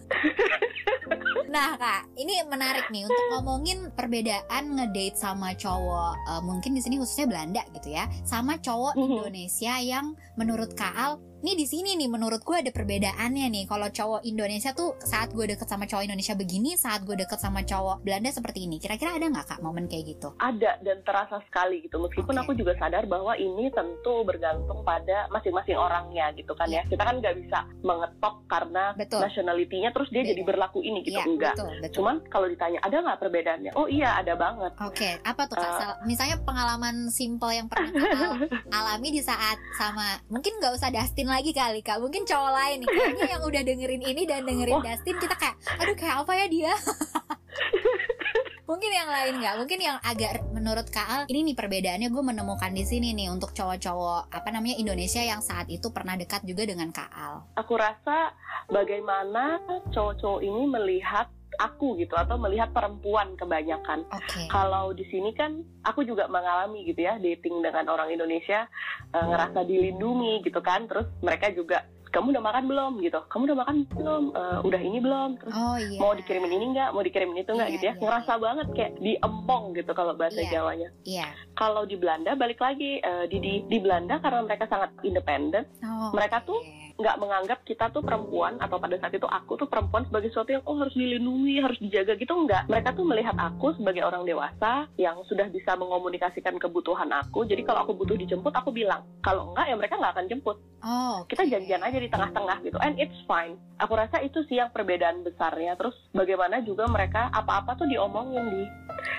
Nah 1.50 1.75
kak, 1.75 2.14
ini 2.14 2.47
menarik 2.47 2.87
nih 2.95 3.11
untuk 3.11 3.25
ngomongin 3.35 3.90
perbedaan 3.99 4.78
ngedate 4.78 5.19
sama 5.19 5.50
cowok 5.50 6.14
eh, 6.30 6.42
mungkin 6.47 6.78
di 6.78 6.80
sini 6.80 6.95
khususnya 6.95 7.26
Belanda 7.26 7.62
gitu 7.75 7.90
ya, 7.90 8.07
sama 8.23 8.54
cowok 8.54 8.95
Mhm. 8.95 9.02
Indonesia 9.19 9.75
yang 9.83 10.07
menurut 10.38 10.78
Kak 10.78 10.95
Al, 10.95 11.19
nih 11.40 11.54
di 11.54 11.64
sini 11.64 11.94
nih 11.94 12.06
menurut 12.06 12.40
gue 12.40 12.54
ada 12.54 12.68
perbedaannya 12.68 13.47
nih. 13.49 13.64
Kalau 13.64 13.88
cowok 13.88 14.20
Indonesia 14.23 14.70
tuh 14.70 14.97
saat 15.00 15.30
gue 15.30 15.47
deket 15.47 15.64
sama 15.64 15.85
cowok 15.85 16.04
Indonesia 16.04 16.35
begini, 16.35 16.75
saat 16.75 17.02
gue 17.02 17.14
deket 17.14 17.37
sama 17.37 17.62
cowok 17.62 18.00
Belanda 18.00 18.28
seperti 18.28 18.64
ini. 18.64 18.76
Kira-kira 18.76 19.12
ada 19.12 19.26
nggak 19.26 19.47
kak 19.47 19.61
momen 19.61 19.87
kayak 19.87 20.04
gitu? 20.09 20.28
ada 20.38 20.76
dan 20.78 21.00
terasa 21.00 21.40
sekali 21.42 21.80
gitu 21.80 21.97
meskipun 21.99 22.32
Oke. 22.32 22.42
aku 22.42 22.52
juga 22.54 22.73
sadar 22.75 23.04
bahwa 23.04 23.32
ini 23.35 23.68
tentu 23.70 24.23
bergantung 24.23 24.82
pada 24.82 25.28
masing-masing 25.28 25.75
orangnya 25.75 26.28
gitu 26.32 26.52
kan 26.52 26.66
ya 26.66 26.82
kita 26.85 27.00
kan 27.00 27.16
nggak 27.16 27.37
bisa 27.37 27.59
mengetok 27.80 28.44
karena 28.47 28.85
Iya. 28.90 28.99
Betul. 28.99 29.20
nationality-nya 29.23 29.90
terus 29.90 30.09
dia 30.09 30.23
Beda. 30.23 30.30
jadi 30.30 30.42
berlaku 30.44 30.80
ini 30.80 30.99
gitu 31.02 31.16
Iya, 31.16 31.25
enggak 31.26 31.54
betul, 31.54 31.70
betul. 31.78 31.94
cuman 31.97 32.14
kalau 32.26 32.47
ditanya 32.47 32.78
ada 32.80 32.97
nggak 32.99 33.18
perbedaannya 33.18 33.73
oh 33.75 33.87
iya 33.87 34.11
ada 34.14 34.35
banget 34.35 34.73
Oke, 34.80 35.11
apa 35.20 35.42
tuh 35.44 35.56
kak? 35.56 35.73
Sal- 35.73 35.99
Misalnya 36.02 36.37
pengalaman 36.40 36.97
simple 37.09 37.52
yang 37.52 37.66
pernah 37.66 37.90
alami 38.73 39.09
di 39.11 39.20
saat 39.20 39.57
sama, 39.74 40.18
mungkin 40.26 40.57
nggak 40.57 40.72
usah 40.72 40.90
Dustin 40.90 41.29
lagi 41.31 41.55
kali 41.55 41.81
kak, 41.81 42.03
mungkin 42.03 42.27
cowok 42.27 42.51
lain 42.51 42.77
nih. 42.83 42.88
Kayaknya 42.90 43.27
yang 43.38 43.43
udah 43.47 43.62
dengerin 43.62 44.03
ini 44.03 44.23
dan 44.27 44.43
dengerin 44.43 44.83
Wah. 44.83 44.85
Dustin 44.90 45.16
kita 45.23 45.35
kayak, 45.38 45.57
aduh 45.79 45.97
kayak 45.97 46.16
apa 46.27 46.33
ya 46.35 46.47
dia? 46.51 46.73
mungkin 48.71 48.90
yang 48.95 49.11
lain 49.11 49.35
nggak? 49.43 49.55
Mungkin 49.59 49.79
yang 49.83 49.99
agak 49.99 50.47
menurut 50.55 50.87
Kak 50.95 51.09
Al, 51.11 51.23
ini 51.27 51.51
nih 51.51 51.57
perbedaannya 51.59 52.09
gue 52.09 52.23
menemukan 52.23 52.71
di 52.71 52.87
sini 52.87 53.11
nih 53.19 53.27
untuk 53.35 53.51
cowok-cowok 53.51 54.31
apa 54.31 54.49
namanya 54.55 54.79
Indonesia 54.79 55.19
yang 55.19 55.43
saat 55.43 55.66
itu 55.66 55.90
pernah 55.90 56.14
dekat 56.14 56.47
juga 56.47 56.62
dengan 56.62 56.95
Kak 56.95 57.11
Al. 57.11 57.35
aku 57.59 57.75
rasa 57.75 58.31
bagaimana 58.71 59.59
cowok-cowok 59.90 60.40
ini 60.47 60.62
melihat 60.71 61.27
aku 61.61 61.94
gitu 61.94 62.14
atau 62.14 62.35
melihat 62.35 62.73
perempuan 62.73 63.37
kebanyakan. 63.37 64.09
Oke. 64.09 64.49
kalau 64.49 64.90
di 64.90 65.05
sini 65.05 65.31
kan 65.31 65.53
aku 65.83 66.03
juga 66.03 66.25
mengalami 66.27 66.83
gitu 66.83 67.01
ya 67.01 67.16
dating 67.16 67.61
dengan 67.61 67.85
orang 67.87 68.09
Indonesia 68.09 68.64
eh, 69.11 69.20
ngerasa 69.23 69.61
dilindungi 69.62 70.40
gitu 70.42 70.61
kan 70.61 70.85
terus 70.85 71.05
mereka 71.20 71.53
juga 71.53 71.85
kamu 72.11 72.35
udah 72.35 72.42
makan 72.42 72.64
belum? 72.66 72.92
gitu. 73.01 73.23
Kamu 73.23 73.46
udah 73.46 73.59
makan 73.61 73.77
belum? 73.88 74.25
Eh, 74.35 74.59
udah 74.66 74.81
ini 74.83 74.99
belum? 74.99 75.31
Terus 75.38 75.55
Oh 75.55 75.79
iya. 75.79 75.94
mau 75.94 76.11
dikirimin 76.11 76.51
ini 76.51 76.66
nggak? 76.75 76.90
Mau 76.90 77.07
dikirimin 77.07 77.38
itu 77.38 77.55
nggak? 77.55 77.70
Iya, 77.70 77.75
gitu 77.77 77.85
ya. 77.85 77.92
iya, 77.92 78.03
ngerasa 78.03 78.33
banget 78.37 78.66
kayak 78.75 78.92
diempong 78.99 79.64
gitu 79.73 79.90
kalau 79.94 80.12
bahasa 80.12 80.42
Iya. 80.42 80.51
Jawanya. 80.51 80.88
Iya. 81.07 81.27
kalau 81.55 81.85
di 81.85 81.94
Belanda 81.94 82.35
balik 82.35 82.59
lagi 82.59 82.99
eh, 82.99 83.25
di, 83.29 83.38
di 83.38 83.53
di 83.62 83.79
Belanda 83.79 84.18
karena 84.18 84.42
mereka 84.42 84.66
sangat 84.66 84.90
independen 85.03 85.62
Oh, 85.87 86.11
Mereka 86.11 86.42
tuh 86.42 86.59
nggak 87.01 87.17
menganggap 87.17 87.59
kita 87.65 87.89
tuh 87.89 88.05
perempuan 88.05 88.61
atau 88.61 88.77
pada 88.77 88.95
saat 88.97 89.11
itu 89.11 89.25
aku 89.25 89.57
tuh 89.57 89.65
perempuan 89.65 90.05
sebagai 90.05 90.29
sesuatu 90.29 90.53
yang 90.53 90.65
oh 90.65 90.77
harus 90.77 90.93
dilindungi 90.93 91.57
harus 91.59 91.81
dijaga 91.81 92.13
gitu 92.15 92.37
nggak. 92.37 92.69
Mereka 92.69 92.93
tuh 92.93 93.09
melihat 93.09 93.33
aku 93.35 93.73
sebagai 93.75 94.05
orang 94.05 94.23
dewasa 94.23 94.85
yang 94.95 95.17
sudah 95.25 95.49
bisa 95.49 95.73
mengomunikasikan 95.75 96.61
kebutuhan 96.61 97.09
aku. 97.11 97.49
Jadi 97.49 97.65
kalau 97.65 97.83
aku 97.83 97.97
butuh 97.97 98.15
dijemput 98.15 98.53
aku 98.53 98.71
bilang. 98.71 99.03
Kalau 99.21 99.51
enggak 99.51 99.67
ya 99.67 99.75
mereka 99.77 99.97
nggak 99.97 100.13
akan 100.15 100.27
jemput. 100.29 100.57
Oh, 100.81 101.29
kita 101.29 101.45
oke. 101.45 101.53
janjian 101.53 101.85
aja 101.85 101.99
di 101.99 102.09
tengah-tengah 102.09 102.57
gitu 102.63 102.79
and 102.81 102.97
it's 102.97 103.17
fine. 103.25 103.57
Aku 103.77 103.93
rasa 103.93 104.21
itu 104.21 104.41
sih 104.47 104.57
yang 104.57 104.69
perbedaan 104.69 105.21
besarnya. 105.21 105.77
Terus 105.77 105.97
bagaimana 106.13 106.61
juga 106.61 106.85
mereka 106.85 107.29
apa-apa 107.31 107.75
tuh 107.75 107.89
diomongin 107.89 108.45
di. 108.47 108.65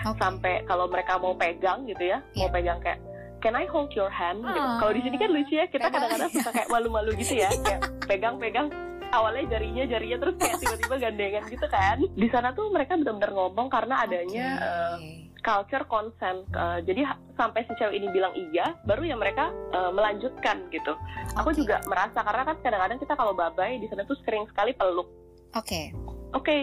Oke. 0.02 0.18
sampai 0.18 0.62
kalau 0.62 0.86
mereka 0.86 1.18
mau 1.18 1.34
pegang 1.34 1.82
gitu 1.86 2.06
ya 2.06 2.22
mau 2.34 2.46
Iya. 2.46 2.54
pegang 2.54 2.78
kayak 2.78 2.98
can 3.42 3.58
I 3.58 3.66
hold 3.66 3.90
your 3.92 4.08
hand 4.08 4.46
gitu. 4.46 4.54
Oh. 4.56 4.78
kalau 4.78 4.92
di 4.94 5.02
sini 5.02 5.16
kan 5.18 5.28
lucu 5.34 5.54
ya 5.58 5.66
kita 5.66 5.90
kadang-kadang 5.90 6.30
suka 6.30 6.50
kayak 6.54 6.70
malu-malu 6.70 7.10
gitu 7.18 7.34
ya 7.42 7.50
kayak 7.66 7.82
pegang-pegang 8.06 8.70
awalnya 9.12 9.44
jarinya 9.58 9.84
jarinya 9.84 10.16
terus 10.24 10.34
kayak 10.40 10.56
tiba-tiba 10.62 10.94
gandengan 10.96 11.44
gitu 11.50 11.66
kan 11.68 11.98
di 12.00 12.28
sana 12.32 12.54
tuh 12.56 12.72
mereka 12.72 12.96
benar-benar 12.96 13.34
ngomong 13.34 13.68
karena 13.68 13.94
adanya 14.00 14.46
eh, 14.62 14.94
Oke. 14.96 15.10
culture 15.42 15.84
consent 15.90 16.46
Eh, 16.48 16.78
jadi 16.86 17.02
sampai 17.36 17.66
si 17.66 17.72
cewek 17.76 17.98
ini 17.98 18.08
bilang 18.08 18.32
iya 18.32 18.72
baru 18.88 19.04
ya 19.04 19.16
mereka 19.18 19.50
eh, 19.74 19.90
melanjutkan 19.92 20.64
gitu 20.72 20.96
aku 21.36 21.50
Oke. 21.52 21.58
juga 21.60 21.82
merasa 21.90 22.24
karena 22.24 22.42
kan 22.46 22.56
kadang-kadang 22.62 22.98
kita 23.02 23.14
kalau 23.18 23.34
babai 23.36 23.76
di 23.76 23.86
sana 23.90 24.06
tuh 24.06 24.16
sering 24.24 24.46
sekali 24.48 24.72
peluk 24.72 25.10
Oke. 25.52 25.92
oke 26.32 26.58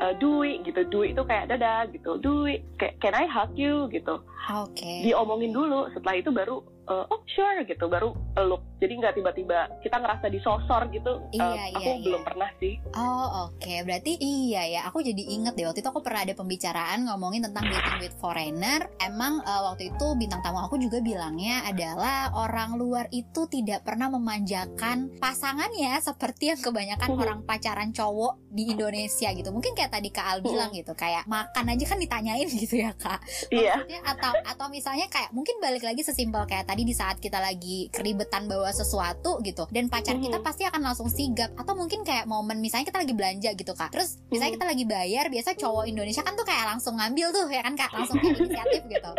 eh, 0.00 0.14
Dwi 0.16 0.62
gitu. 0.64 0.80
Dwi 0.88 1.12
itu 1.12 1.22
kayak 1.26 1.52
dadah 1.52 1.90
gitu. 1.92 2.16
Dwi 2.22 2.62
kayak 2.80 2.96
can 3.02 3.14
I 3.16 3.26
hug 3.28 3.52
you? 3.58 3.90
gitu. 3.92 4.22
Oke. 4.50 5.04
diomongin 5.06 5.52
dulu. 5.54 5.90
Setelah 5.92 6.16
itu 6.18 6.30
baru 6.34 6.62
eh, 6.84 7.04
oh 7.06 7.20
sure 7.26 7.62
gitu 7.62 7.86
baru 7.86 8.10
peluk 8.32 8.60
jadi 8.76 8.92
nggak 8.94 9.14
tiba-tiba 9.14 9.58
kita 9.78 9.96
ngerasa 9.96 10.26
disosor 10.28 10.90
gitu 10.90 11.12
Eh, 11.30 11.38
Iya, 11.38 11.62
aku 11.70 11.78
iya, 11.78 11.92
iya. 11.92 12.04
belum 12.04 12.22
pernah 12.22 12.50
sih 12.56 12.74
Oh 12.92 13.26
oke, 13.46 13.74
berarti 13.82 14.12
iya 14.16 14.62
ya. 14.68 14.80
Aku 14.84 15.00
jadi 15.00 15.22
inget 15.22 15.54
deh 15.54 15.64
waktu 15.64 15.80
itu 15.80 15.88
aku 15.88 16.00
pernah 16.00 16.22
ada 16.22 16.34
pembicaraan 16.34 17.04
ngomongin 17.04 17.40
tentang 17.42 17.64
dating 17.64 17.98
with 18.00 18.16
foreigner. 18.16 18.90
Emang 18.98 19.40
eh, 19.40 19.62
waktu 19.62 19.88
itu 19.88 20.06
bintang 20.14 20.40
tamu 20.40 20.60
aku 20.60 20.76
juga 20.76 20.98
bilangnya 20.98 21.62
adalah 21.64 22.34
orang 22.34 22.74
luar 22.74 23.06
itu 23.10 23.46
tidak 23.46 23.82
pernah 23.82 24.10
memanjakan 24.10 25.14
pasangannya 25.16 25.96
seperti 25.98 26.50
yang 26.50 26.60
kebanyakan 26.60 27.08
Mhm. 27.08 27.20
orang 27.20 27.40
pacaran 27.42 27.90
cowok 27.90 28.42
di 28.48 28.68
Indonesia 28.68 29.30
gitu. 29.30 29.48
Mungkin 29.48 29.72
kayak 29.72 29.92
tadi 29.92 30.08
Kak 30.08 30.26
Al 30.26 30.38
bilang 30.40 30.68
gitu, 30.70 30.92
kayak 30.92 31.24
makan 31.24 31.64
aja 31.68 31.84
kan 31.86 31.96
ditanyain 31.96 32.44
gitu 32.58 32.76
ya 32.76 32.92
Kak. 32.92 33.22
iya 33.48 33.78
atau 34.04 34.32
atau 34.42 34.66
misalnya 34.68 35.06
kayak 35.06 35.30
mungkin 35.30 35.56
balik 35.58 35.80
lagi 35.80 36.02
sesimpel 36.02 36.44
kayak 36.44 36.68
tadi 36.72 36.88
di 36.88 36.96
saat 36.96 37.20
kita 37.20 37.36
lagi 37.36 37.92
keribetan 37.92 38.48
bawa 38.48 38.72
sesuatu 38.72 39.44
gitu 39.44 39.68
dan 39.68 39.92
pacar 39.92 40.16
kita 40.16 40.40
pasti 40.40 40.64
akan 40.64 40.80
langsung 40.80 41.12
sigap 41.12 41.52
atau 41.52 41.76
mungkin 41.76 42.00
kayak 42.00 42.24
momen 42.24 42.64
misalnya 42.64 42.88
kita 42.88 43.04
lagi 43.04 43.12
belanja 43.12 43.52
gitu 43.52 43.76
kak. 43.76 43.92
Terus 43.92 44.24
misalnya 44.32 44.56
kita 44.56 44.66
lagi 44.72 44.84
bayar 44.88 45.28
biasa 45.28 45.52
cowok 45.52 45.84
Indonesia 45.84 46.24
kan 46.24 46.32
tuh 46.32 46.48
kayak 46.48 46.64
langsung 46.64 46.96
ngambil 46.96 47.28
tuh 47.28 47.44
ya 47.52 47.60
kan 47.60 47.76
kak? 47.76 47.92
Langsung 47.92 48.16
kayak 48.24 48.40
inisiatif 48.40 48.82
gitu. 48.88 49.12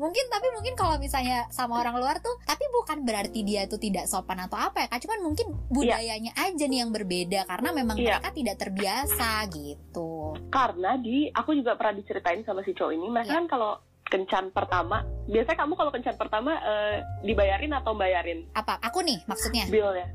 Mungkin 0.00 0.24
tapi 0.32 0.48
mungkin 0.56 0.72
kalau 0.80 0.96
misalnya 0.96 1.44
sama 1.52 1.76
orang 1.76 2.00
luar 2.00 2.24
tuh 2.24 2.40
tapi 2.48 2.64
bukan 2.72 3.04
berarti 3.04 3.44
dia 3.44 3.68
tuh 3.68 3.76
tidak 3.76 4.08
sopan 4.08 4.40
atau 4.40 4.56
apa 4.56 4.82
ya 4.82 4.88
kak? 4.88 5.04
Cuman 5.04 5.20
mungkin 5.20 5.52
budayanya 5.68 6.32
aja 6.40 6.64
nih 6.64 6.80
yang 6.80 6.88
berbeda 6.88 7.44
karena 7.44 7.68
memang 7.76 8.00
Iya. 8.00 8.16
mereka 8.16 8.32
tidak 8.32 8.56
terbiasa 8.56 9.44
gitu. 9.52 10.40
Karena 10.48 10.96
di 10.96 11.28
aku 11.28 11.52
juga 11.52 11.76
pernah 11.76 12.00
diceritain 12.00 12.40
sama 12.48 12.64
si 12.64 12.72
cowok 12.72 12.92
ini 12.96 13.06
mereka 13.12 13.28
Iya. 13.28 13.38
kan 13.44 13.46
kalau 13.52 13.72
kencan 14.08 14.52
pertama 14.52 15.02
biasanya 15.26 15.58
kamu 15.64 15.72
kalau 15.76 15.90
kencan 15.92 16.16
pertama 16.20 16.56
eh, 16.60 16.96
dibayarin 17.24 17.72
atau 17.72 17.96
bayarin? 17.96 18.44
Apa? 18.52 18.78
Aku 18.84 19.00
nih 19.00 19.20
maksudnya? 19.24 19.64
Billnya. 19.68 20.06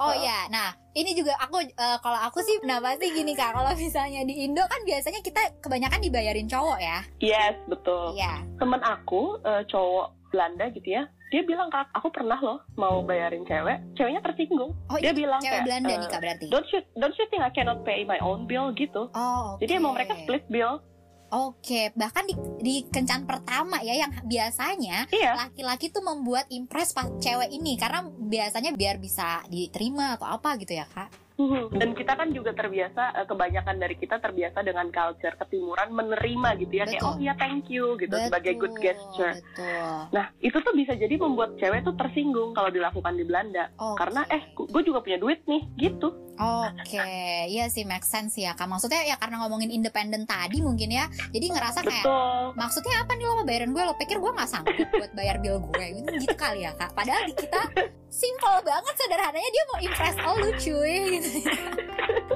Oh 0.00 0.16
ya, 0.16 0.48
nah 0.48 0.72
ini 0.96 1.12
juga 1.12 1.36
aku 1.36 1.60
eh, 1.60 1.98
kalau 2.00 2.16
aku 2.16 2.40
sih, 2.40 2.64
nah 2.64 2.80
pasti 2.80 3.12
gini 3.12 3.36
kak, 3.36 3.52
kalau 3.52 3.68
misalnya 3.76 4.24
di 4.24 4.48
Indo 4.48 4.64
kan 4.64 4.80
biasanya 4.88 5.20
kita 5.20 5.60
kebanyakan 5.60 6.00
dibayarin 6.00 6.48
cowok 6.48 6.80
ya, 6.80 7.04
yes 7.20 7.60
betul. 7.68 8.16
Iya. 8.16 8.40
temen 8.56 8.80
aku 8.80 9.36
eh, 9.44 9.60
cowok 9.68 10.16
Belanda 10.32 10.72
gitu 10.72 10.96
ya 10.96 11.04
dia 11.30 11.46
bilang 11.46 11.70
kak 11.70 11.86
aku 11.94 12.10
pernah 12.10 12.34
loh 12.42 12.58
mau 12.74 13.06
bayarin 13.06 13.46
cewek. 13.46 13.78
Ceweknya 13.94 14.18
tersinggung. 14.18 14.74
Oh 14.90 14.98
dia 14.98 15.14
ini 15.14 15.22
bilang 15.22 15.38
cewek 15.38 15.54
kayak 15.54 15.66
Belanda 15.70 15.92
eh, 15.94 15.98
nih 16.02 16.08
kak 16.10 16.20
berarti. 16.20 16.46
don't 16.50 16.68
you 16.74 16.80
don't 16.98 17.14
you 17.14 17.26
think 17.30 17.42
I 17.46 17.54
cannot 17.54 17.86
pay 17.86 18.02
my 18.02 18.18
own 18.18 18.50
bill 18.50 18.74
gitu. 18.74 19.06
Oh, 19.14 19.54
oke. 19.54 19.62
jadi 19.62 19.78
emang 19.78 19.94
mereka 19.94 20.18
split 20.18 20.42
bill 20.50 20.82
Oke, 21.30 21.94
bahkan 21.94 22.26
di, 22.26 22.34
di 22.58 22.74
kencan 22.90 23.22
pertama 23.22 23.78
ya 23.86 23.94
yang 23.94 24.10
biasanya 24.26 25.06
iya 25.14 25.38
laki-laki 25.38 25.94
tuh 25.94 26.02
membuat 26.02 26.50
impress 26.50 26.90
pas 26.90 27.06
cewek 27.22 27.54
ini 27.54 27.78
karena 27.78 28.02
biasanya 28.02 28.74
biar 28.74 28.98
bisa 28.98 29.46
diterima 29.46 30.18
atau 30.18 30.26
apa 30.26 30.58
gitu 30.58 30.74
ya 30.74 30.90
kak. 30.90 31.29
Mhm. 31.40 31.72
Dan 31.72 31.90
kita 31.96 32.12
kan 32.20 32.28
juga 32.36 32.52
terbiasa, 32.52 33.16
eh, 33.16 33.26
kebanyakan 33.26 33.76
dari 33.80 33.96
kita 33.96 34.20
terbiasa 34.20 34.60
dengan 34.60 34.92
culture 34.92 35.40
ketimuran 35.40 35.88
menerima 35.88 36.48
gitu 36.60 36.72
ya, 36.76 36.84
kayak 36.84 37.00
Betul. 37.00 37.16
oh 37.16 37.24
ya 37.24 37.34
thank 37.40 37.64
you 37.72 37.96
gitu 37.96 38.12
sebagai 38.12 38.60
good 38.60 38.76
gesture. 38.76 39.32
Betul. 39.40 39.96
Nah 40.12 40.24
itu 40.44 40.58
tuh 40.60 40.74
bisa 40.76 40.92
jadi 40.92 41.16
membuat 41.16 41.56
cewek 41.56 41.80
tuh 41.80 41.96
tersinggung 41.96 42.52
kalau 42.52 42.68
dilakukan 42.68 43.16
di 43.16 43.24
Belanda, 43.24 43.72
Oke. 43.80 44.04
karena 44.04 44.28
eh 44.28 44.42
gue 44.52 44.82
juga 44.84 45.00
punya 45.00 45.16
duit 45.16 45.40
nih 45.48 45.64
gitu. 45.80 46.12
Oke, 46.40 47.00
iya 47.56 47.68
sih 47.72 47.84
make 47.88 48.04
sense 48.04 48.36
ya 48.36 48.52
kak. 48.52 48.68
Maksudnya 48.68 49.04
ya 49.04 49.16
karena 49.16 49.44
ngomongin 49.44 49.72
independen 49.72 50.24
tadi 50.28 50.60
mungkin 50.60 50.92
ya, 50.92 51.08
jadi 51.32 51.52
ngerasa 51.52 51.80
kayak 51.84 52.04
Betul. 52.04 52.44
maksudnya 52.56 52.94
apa 53.00 53.12
nih 53.16 53.24
lo 53.24 53.32
mau 53.40 53.46
bayarin 53.48 53.72
gue 53.72 53.82
lo 53.84 53.94
pikir 53.96 54.16
gue 54.20 54.32
nggak 54.32 54.48
sanggup 54.48 54.88
buat 54.92 55.12
bayar 55.16 55.36
bill 55.40 55.58
gue 55.60 55.84
gitu, 56.00 56.08
gitu 56.26 56.36
kali 56.36 56.64
ya 56.66 56.72
kak 56.76 56.92
padahal 56.92 57.22
di 57.28 57.34
kita 57.36 57.60
simple 58.10 58.58
banget 58.66 58.94
sederhananya 58.98 59.50
dia 59.54 59.64
mau 59.70 59.78
impress 59.78 60.16
lo 60.18 60.50
cuy 60.58 60.96
gitu 61.14 61.28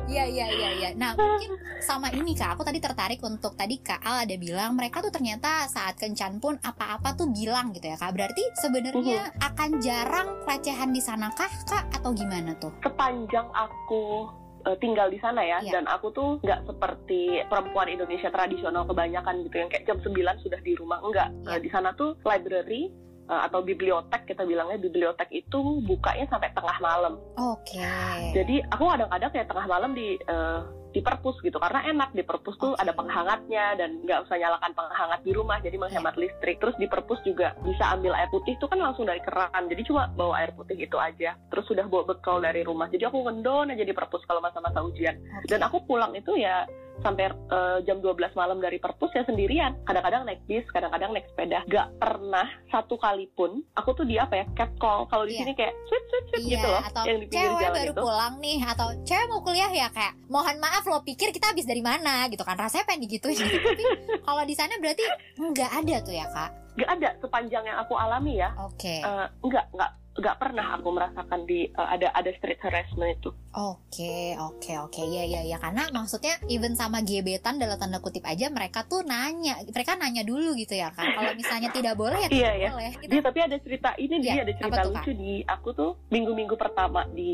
Iya 0.05 0.25
iya 0.29 0.47
iya 0.47 0.71
iya. 0.79 0.89
Nah 0.95 1.17
mungkin 1.17 1.57
sama 1.81 2.13
ini 2.13 2.37
kak, 2.37 2.55
aku 2.55 2.63
tadi 2.63 2.77
tertarik 2.77 3.19
untuk 3.25 3.57
tadi 3.57 3.81
kak 3.81 4.05
Al 4.05 4.29
ada 4.29 4.37
bilang 4.37 4.77
mereka 4.77 5.01
tuh 5.01 5.09
ternyata 5.09 5.65
saat 5.67 5.97
kencan 5.97 6.39
pun 6.39 6.61
apa-apa 6.61 7.17
tuh 7.17 7.33
bilang 7.33 7.73
gitu 7.73 7.89
ya 7.89 7.97
kak. 7.97 8.13
Berarti 8.13 8.45
sebenarnya 8.61 9.33
akan 9.41 9.81
jarang 9.81 10.29
pelecehan 10.45 10.93
di 10.93 11.01
sana 11.01 11.33
kah 11.33 11.49
kak 11.67 11.89
atau 11.99 12.13
gimana 12.13 12.53
tuh? 12.61 12.71
Sepanjang 12.85 13.49
aku 13.51 14.29
eh, 14.65 14.77
tinggal 14.81 15.09
di 15.09 15.21
sana 15.21 15.41
ya, 15.45 15.61
Iya. 15.61 15.73
dan 15.81 15.85
aku 15.89 16.09
tuh 16.13 16.41
nggak 16.41 16.65
seperti 16.65 17.45
perempuan 17.49 17.89
Indonesia 17.89 18.29
tradisional 18.29 18.85
kebanyakan 18.85 19.45
gitu 19.45 19.57
yang 19.61 19.69
kayak 19.69 19.85
jam 19.85 19.99
9 20.01 20.15
sudah 20.41 20.61
di 20.61 20.73
rumah 20.77 21.01
enggak. 21.01 21.29
Iya. 21.49 21.53
Eh, 21.57 21.61
di 21.65 21.69
sana 21.73 21.93
tuh 21.97 22.17
library 22.25 22.93
eh, 23.29 23.41
atau 23.51 23.61
bibliotek 23.65 24.29
kita 24.29 24.45
bilangnya 24.45 24.79
bibliotek 24.81 25.29
itu 25.31 25.83
bukanya 25.85 26.27
sampai 26.29 26.51
tengah 26.53 26.77
malam. 26.81 27.15
Oke. 27.39 27.85
Jadi 28.33 28.65
aku 28.71 28.85
kadang-kadang 28.89 29.31
kayak 29.33 29.49
tengah 29.49 29.67
malam 29.67 29.91
di 29.93 30.17
eh, 30.19 30.61
di 30.95 31.03
perpus 31.03 31.35
gitu 31.43 31.59
karena 31.59 31.83
enak 31.91 32.15
di 32.15 32.23
perpus 32.23 32.55
tuh 32.55 32.79
Oke. 32.79 32.87
ada 32.87 32.95
penghangatnya 32.95 33.75
dan 33.75 33.99
nggak 34.07 34.31
usah 34.31 34.39
nyalakan 34.39 34.73
penghangat 34.79 35.21
di 35.27 35.33
rumah 35.35 35.59
jadi 35.59 35.75
menghemat 35.75 36.15
listrik. 36.15 36.63
Terus 36.63 36.79
di 36.79 36.87
perpus 36.87 37.19
juga 37.27 37.59
bisa 37.67 37.91
ambil 37.91 38.15
air 38.15 38.31
putih 38.31 38.55
itu 38.55 38.67
kan 38.71 38.79
langsung 38.79 39.11
dari 39.11 39.19
keran 39.19 39.67
jadi 39.67 39.83
cuma 39.83 40.07
bawa 40.15 40.39
air 40.47 40.55
putih 40.55 40.79
itu 40.79 40.95
aja. 40.95 41.35
Terus 41.51 41.67
sudah 41.67 41.91
bawa 41.91 42.15
bekal 42.15 42.39
dari 42.39 42.63
rumah 42.63 42.87
jadi 42.87 43.11
aku 43.11 43.27
ngendon 43.27 43.75
aja 43.75 43.83
di 43.83 43.91
perpus 43.91 44.23
kalau 44.31 44.39
masa-masa 44.39 44.87
ujian. 44.87 45.19
Oke. 45.19 45.51
Dan 45.51 45.67
aku 45.67 45.83
pulang 45.83 46.15
itu 46.15 46.39
ya 46.39 46.63
sampai 47.01 47.27
eh, 47.27 47.79
jam 47.83 47.99
12 47.99 48.15
malam 48.35 48.59
dari 48.59 48.77
perpus 48.77 49.11
ya 49.11 49.23
sendirian. 49.23 49.75
Kadang-kadang 49.83 50.23
naik 50.23 50.45
bis, 50.45 50.63
kadang-kadang 50.69 51.11
naik 51.11 51.27
sepeda. 51.27 51.65
Gak 51.65 51.89
pernah 51.97 52.45
satu 52.69 52.95
kali 52.95 53.27
pun 53.31 53.59
aku 53.73 53.91
tuh 53.93 54.03
di 54.03 54.15
apa 54.15 54.37
ya 54.37 54.47
cat 54.55 54.71
call. 54.77 55.07
Kalau 55.07 55.25
di 55.25 55.33
Iya. 55.33 55.41
sini 55.41 55.53
kayak 55.55 55.75
sweet 55.85 56.05
sweet 56.05 56.25
sweet 56.29 56.43
gitu 56.53 56.67
loh 56.67 56.83
atau 56.83 57.03
yang 57.03 57.19
di 57.19 57.27
pinggir 57.27 57.41
cewek 57.45 57.61
jalan 57.61 57.75
baru 57.75 57.91
itu. 57.91 58.01
pulang 58.01 58.35
nih 58.39 58.59
atau 58.65 58.89
cewek 59.03 59.27
mau 59.27 59.41
kuliah 59.41 59.71
ya 59.71 59.87
kayak 59.89 60.15
mohon 60.27 60.57
maaf 60.59 60.85
lo 60.85 61.01
pikir 61.01 61.29
kita 61.29 61.47
habis 61.47 61.65
dari 61.65 61.81
mana 61.81 62.27
gitu 62.27 62.41
kan 62.41 62.55
rasanya 62.55 62.85
pengen 62.85 63.03
digituin 63.03 63.35
gitu. 63.35 63.59
tapi 63.67 63.85
kalau 64.21 64.43
di 64.43 64.55
sana 64.55 64.75
berarti 64.77 65.05
nggak 65.37 65.71
ada 65.75 65.97
tuh 66.01 66.13
ya 66.13 66.27
kak 66.29 66.51
Gak 66.75 66.91
ada 66.91 67.15
sepanjang 67.17 67.63
yang 67.65 67.79
aku 67.79 67.95
alami 67.95 68.35
ya. 68.37 68.51
oke 68.57 68.95
Eh, 68.97 69.27
nggak 69.41 69.65
nggak 69.71 69.91
nggak 70.15 70.39
pernah 70.39 70.75
aku 70.75 70.89
merasakan 70.89 71.43
di 71.43 71.67
eh, 71.67 71.89
ada 71.91 72.07
ada 72.11 72.31
street 72.33 72.59
harassment 72.59 73.19
itu. 73.19 73.31
oke 73.53 74.15
oke 74.37 74.73
oke 74.81 75.03
ya 75.03 75.23
ya 75.25 75.43
ya 75.43 75.59
karena 75.59 75.91
maksudnya 75.91 76.39
even 76.47 76.73
sama 76.73 77.01
gebetan 77.01 77.57
dalam 77.57 77.75
tanda 77.75 77.99
kutip 77.99 78.23
aja 78.23 78.47
mereka 78.47 78.83
tuh 78.85 79.03
nanya 79.03 79.59
mereka 79.67 79.95
nanya 79.95 80.23
dulu 80.23 80.55
gitu 80.55 80.75
ya 80.75 80.89
kan 80.89 81.11
kalau 81.11 81.35
misalnya 81.35 81.67
tidak 81.69 81.95
boleh 81.95 82.19
ya 82.21 82.29
Iya, 82.29 82.31
tidak 82.31 82.55
iya. 82.57 82.71
boleh 82.71 82.91
kita 82.97 83.11
Dia 83.11 83.23
tapi 83.23 83.39
ada 83.41 83.57
cerita 83.59 83.91
ini 83.97 84.15
Iya, 84.17 84.23
dia 84.23 84.33
ada 84.41 84.53
apa 84.53 84.55
cerita 84.57 84.81
tuh, 84.81 84.93
lucu 84.93 85.11
di 85.13 85.33
aku 85.45 85.69
tuh 85.73 85.91
minggu-minggu 86.09 86.55
pertama 86.55 87.01
di 87.09 87.33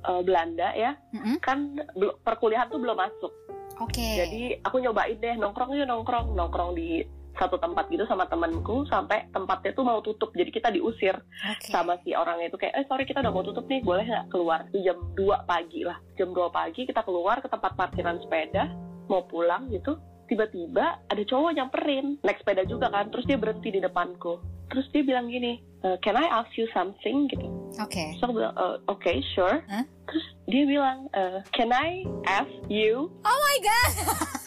eh, 0.00 0.22
Belanda 0.22 0.68
ya 0.72 0.92
Mm-mm. 1.12 1.36
kan 1.38 1.58
bel- 1.92 2.16
perkuliahan 2.18 2.66
tuh 2.66 2.78
belum 2.78 2.96
masuk. 2.96 3.32
oke 3.76 4.08
Jadi 4.16 4.42
aku 4.60 4.76
nyobain 4.78 5.18
deh 5.18 5.34
nongkrong 5.34 5.72
yuk 5.72 5.84
nongkrong 5.84 6.32
nongkrong 6.32 6.72
di 6.72 7.04
satu 7.34 7.58
tempat 7.58 7.90
gitu 7.90 8.06
sama 8.06 8.24
temanku 8.30 8.86
sampai 8.86 9.26
tempatnya 9.34 9.74
tuh 9.74 9.84
mau 9.86 9.98
tutup. 10.00 10.30
Jadi 10.34 10.50
kita 10.54 10.70
diusir 10.70 11.14
oke. 11.18 11.68
sama 11.70 11.98
si 12.06 12.14
orangnya 12.14 12.50
itu 12.50 12.58
kayak 12.58 12.74
eh 12.78 12.86
sorry 12.86 13.04
kita 13.04 13.20
udah 13.22 13.32
mau 13.34 13.42
tutup 13.42 13.66
nih 13.66 13.82
boleh 13.82 14.04
nggak 14.06 14.26
keluar? 14.30 14.66
Itu 14.70 14.78
jam 14.82 14.98
2 15.18 15.50
pagi 15.50 15.80
lah. 15.82 15.98
Jam 16.14 16.30
2 16.30 16.48
pagi 16.50 16.86
kita 16.86 17.02
keluar 17.02 17.42
ke 17.42 17.48
tempat 17.50 17.72
parkiran 17.74 18.18
sepeda 18.22 18.70
mau 19.10 19.26
pulang 19.28 19.68
gitu 19.68 20.00
tiba-tiba 20.24 21.04
ada 21.06 21.22
cowok 21.22 21.52
nyamperin. 21.52 22.16
Naik 22.24 22.40
sepeda 22.40 22.64
juga 22.64 22.88
kan 22.88 23.12
terus 23.12 23.28
dia 23.28 23.36
berhenti 23.36 23.68
di 23.74 23.80
depanku. 23.82 24.40
Terus 24.72 24.88
dia 24.90 25.04
bilang 25.04 25.28
gini 25.28 25.60
"Eh, 25.84 26.00
can 26.00 26.16
I 26.16 26.24
ask 26.26 26.50
you 26.56 26.64
something? 26.72 27.28
Gitu. 27.28 27.46
Oke. 27.76 28.16
Terus 28.16 28.24
aku 28.24 28.32
bilang 28.32 28.54
"Eh, 28.56 28.76
oke 28.88 29.12
sure. 29.36 29.60
Hah? 29.68 29.84
terus 30.04 30.26
dia 30.46 30.64
bilang 30.68 31.08
"Eh, 31.16 31.40
can 31.56 31.72
I 31.72 32.04
ask 32.28 32.52
you 32.68 33.08
oh 33.24 33.38
my 33.40 33.56
god 33.64 33.92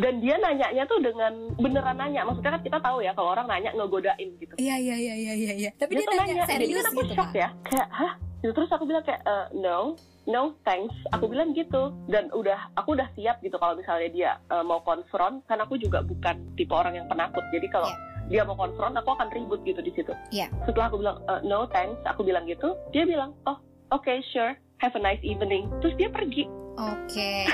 dan 0.00 0.14
dia 0.24 0.34
nanyanya 0.40 0.82
tuh 0.88 0.98
dengan 1.04 1.32
beneran 1.60 1.96
nanya. 2.00 2.24
Maksudnya 2.24 2.56
kan 2.56 2.62
kita 2.64 2.78
tahu 2.80 3.04
ya 3.04 3.12
kalau 3.12 3.36
orang 3.36 3.46
nanya 3.46 3.70
ngegodain 3.76 4.28
gitu. 4.40 4.54
Iya 4.56 4.80
iya 4.80 4.96
iya 4.96 5.14
iya 5.14 5.32
iya 5.36 5.52
iya. 5.54 5.70
Tapi 5.76 5.92
dia, 5.92 6.08
dia 6.08 6.16
nanya 6.16 6.34
nanya 6.40 6.44
jadi 6.48 6.64
serius 6.64 6.80
kan 6.80 6.88
aku 6.88 7.00
gitu 7.04 7.14
shock 7.14 7.30
kan 7.30 7.36
ya. 7.36 7.48
Kayak 7.68 7.88
hah? 7.92 8.12
Gitu, 8.40 8.52
terus 8.56 8.70
aku 8.72 8.84
bilang 8.88 9.04
kayak 9.04 9.20
"Eh, 9.20 9.46
no 9.60 9.78
no 10.24 10.56
thanks. 10.64 10.96
Aku 11.12 11.28
bilang 11.28 11.52
gitu. 11.52 11.92
Dan 12.08 12.32
udah 12.32 12.72
aku 12.80 12.96
udah 12.96 13.12
siap 13.12 13.44
gitu 13.44 13.60
kalau 13.60 13.76
misalnya 13.76 14.08
dia 14.08 14.30
eh, 14.48 14.64
mau 14.64 14.80
konfront 14.80 15.44
kan 15.44 15.60
aku 15.60 15.76
juga 15.76 16.00
bukan 16.00 16.40
tipe 16.56 16.72
orang 16.72 16.96
yang 16.96 17.06
penakut. 17.12 17.44
Jadi 17.52 17.68
kalau 17.68 17.92
dia 18.32 18.40
mau 18.48 18.56
konfront 18.56 18.96
aku 18.96 19.12
akan 19.12 19.28
ribut 19.36 19.60
gitu 19.68 19.84
di 19.84 19.92
situ. 19.92 20.16
Iya. 20.32 20.48
setelah 20.64 20.88
aku 20.88 21.04
bilang 21.04 21.20
"Eh, 21.28 21.40
no 21.44 21.68
thanks. 21.68 22.00
Aku 22.08 22.24
bilang 22.24 22.48
gitu. 22.48 22.72
Dia 22.96 23.04
bilang 23.04 23.36
oh 23.44 23.60
oke 23.92 24.08
sure. 24.32 24.56
Have 24.80 24.96
a 24.96 25.02
nice 25.04 25.20
evening. 25.20 25.68
Terus 25.84 25.92
dia 26.00 26.08
pergi 26.08 26.48
Oke, 26.76 27.44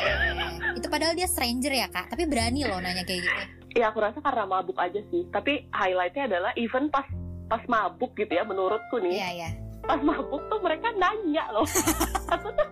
itu 0.72 0.86
padahal 0.86 1.12
dia 1.12 1.24
stranger 1.24 1.72
ya 1.72 1.88
kak, 1.88 2.08
tapi 2.08 2.24
berani 2.24 2.62
loh 2.62 2.78
nanya 2.78 3.02
kayak 3.02 3.22
gitu. 3.22 3.40
ya 3.76 3.90
aku 3.90 4.00
rasa 4.00 4.18
karena 4.18 4.44
mabuk 4.44 4.76
aja 4.76 5.00
sih 5.06 5.28
tapi 5.28 5.68
highlightnya 5.68 6.24
adalah 6.26 6.48
even 6.56 6.88
pas 6.88 7.04
pas 7.44 7.60
mabuk 7.66 8.08
gitu 8.14 8.30
ya 8.30 8.40
menurutku 8.40 8.96
nih 8.98 9.20
Iya 9.20 9.28
iya. 9.34 9.50
pas 9.82 10.00
mabuk 10.00 10.40
tuh 10.48 10.58
mereka 10.60 10.88
nanya 10.96 11.44
loh 11.52 11.68
aku 12.34 12.48
tuh 12.52 12.68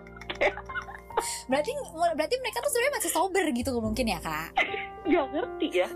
Berarti 1.45 1.71
berarti 2.17 2.35
mereka 2.37 2.57
tuh 2.59 2.69
sebenarnya 2.69 2.93
masih 2.97 3.11
sober 3.13 3.45
gitu 3.49 3.69
mungkin 3.77 4.05
ya 4.09 4.19
kak. 4.19 4.49
nggak 5.07 5.25
ngerti 5.29 5.67
ya 5.79 5.87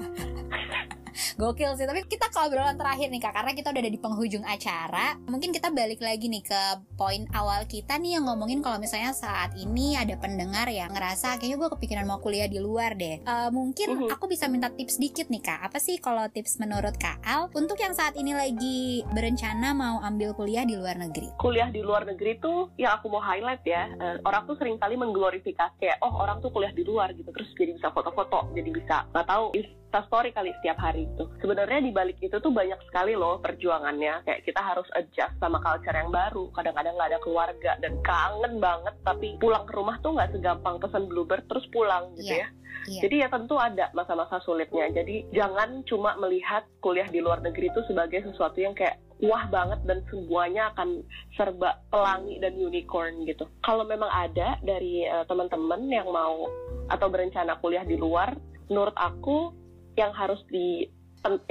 Gokil 1.36 1.76
sih, 1.76 1.84
tapi 1.84 2.06
kita 2.06 2.28
ke 2.28 2.40
obrolan 2.40 2.76
terakhir 2.76 3.08
nih 3.08 3.20
kak, 3.20 3.34
karena 3.34 3.52
kita 3.52 3.68
udah 3.70 3.82
ada 3.82 3.92
di 3.92 4.00
penghujung 4.00 4.44
acara. 4.44 5.18
Mungkin 5.26 5.50
kita 5.50 5.70
balik 5.70 6.00
lagi 6.00 6.28
nih 6.28 6.42
ke 6.42 6.62
poin 6.94 7.26
awal 7.32 7.64
kita 7.66 7.96
nih 7.96 8.18
yang 8.18 8.26
ngomongin 8.26 8.60
kalau 8.60 8.78
misalnya 8.78 9.12
saat 9.12 9.54
ini 9.54 9.96
ada 9.96 10.16
pendengar 10.16 10.68
yang 10.68 10.90
ngerasa 10.90 11.36
kayaknya 11.36 11.58
gue 11.58 11.70
kepikiran 11.72 12.06
mau 12.06 12.20
kuliah 12.20 12.46
di 12.46 12.58
luar 12.58 12.94
deh. 12.94 13.20
Eh, 13.20 13.50
mungkin 13.50 13.88
Mhm. 13.90 14.08
aku 14.12 14.26
bisa 14.26 14.46
minta 14.46 14.70
tips 14.70 14.98
dikit 14.98 15.28
nih 15.28 15.42
kak. 15.42 15.60
Apa 15.64 15.78
sih 15.78 15.98
kalau 15.98 16.26
tips 16.28 16.58
menurut 16.58 16.96
kak 16.96 17.20
Al 17.22 17.48
untuk 17.52 17.76
yang 17.76 17.92
saat 17.92 18.14
ini 18.14 18.32
lagi 18.32 18.80
berencana 19.10 19.72
mau 19.72 20.00
ambil 20.00 20.34
kuliah 20.34 20.64
di 20.64 20.76
luar 20.76 20.96
negeri? 20.96 21.32
kuliah 21.38 21.68
di 21.68 21.80
luar 21.80 22.04
negeri 22.04 22.38
tuh 22.38 22.70
yang 22.76 22.94
aku 22.94 23.08
mau 23.08 23.20
highlight 23.20 23.64
ya 23.64 23.88
eh, 23.92 24.18
orang 24.22 24.44
tuh 24.44 24.56
sering 24.56 24.76
kali 24.76 24.96
mengglorifikasi 24.96 25.76
kayak 25.78 25.98
oh 26.00 26.12
orang 26.16 26.40
tuh 26.40 26.50
kuliah 26.50 26.70
di 26.70 26.82
luar 26.82 27.12
gitu 27.12 27.30
terus 27.30 27.48
jadi 27.54 27.74
bisa 27.74 27.90
foto-foto 27.90 28.50
jadi 28.52 28.70
bisa 28.70 28.96
nggak 29.10 29.26
tahu 29.26 29.46
story 29.90 30.30
kali 30.30 30.54
setiap 30.62 30.78
hari 30.78 31.10
itu. 31.10 31.26
Sebenarnya 31.42 31.82
di 31.82 31.92
balik 31.92 32.22
itu 32.22 32.38
tuh 32.38 32.54
banyak 32.54 32.78
sekali 32.86 33.18
loh 33.18 33.42
perjuangannya. 33.42 34.22
Kayak 34.24 34.42
kita 34.46 34.62
harus 34.62 34.86
adjust 34.94 35.34
sama 35.42 35.58
culture 35.60 35.96
yang 35.98 36.14
baru. 36.14 36.54
Kadang-kadang 36.54 36.94
nggak 36.94 37.10
ada 37.18 37.22
keluarga 37.26 37.72
dan 37.82 37.98
kangen 38.06 38.62
banget. 38.62 38.94
Tapi 39.02 39.42
pulang 39.42 39.66
ke 39.66 39.74
rumah 39.74 39.98
tuh 40.06 40.14
nggak 40.14 40.38
segampang 40.38 40.78
pesan 40.78 41.10
bluebird 41.10 41.44
terus 41.50 41.66
pulang 41.74 42.14
gitu 42.22 42.38
Iya. 42.38 42.46
ya. 42.46 42.50
Iya. 42.88 43.02
Jadi 43.06 43.16
ya 43.22 43.28
tentu 43.28 43.56
ada 43.58 43.86
masa-masa 43.98 44.38
sulitnya. 44.46 44.88
Jadi 44.94 45.28
jangan 45.36 45.84
cuma 45.90 46.16
melihat 46.22 46.64
kuliah 46.80 47.10
di 47.10 47.20
luar 47.20 47.42
negeri 47.44 47.74
itu 47.74 47.82
sebagai 47.90 48.24
sesuatu 48.24 48.56
yang 48.62 48.78
kayak 48.78 49.02
wah 49.20 49.46
banget 49.52 49.84
dan 49.84 50.00
semuanya 50.08 50.72
akan 50.72 51.04
serba 51.36 51.84
pelangi 51.92 52.40
dan 52.40 52.56
unicorn 52.56 53.28
gitu. 53.28 53.50
Kalau 53.66 53.84
memang 53.84 54.08
ada 54.08 54.56
dari 54.64 55.04
eh, 55.04 55.26
teman-teman 55.28 55.92
yang 55.92 56.08
mau 56.08 56.48
atau 56.88 57.08
berencana 57.12 57.60
kuliah 57.60 57.84
di 57.84 58.00
luar, 58.00 58.34
menurut 58.72 58.96
aku 58.96 59.52
yang 60.00 60.16
harus 60.16 60.40
di 60.48 60.88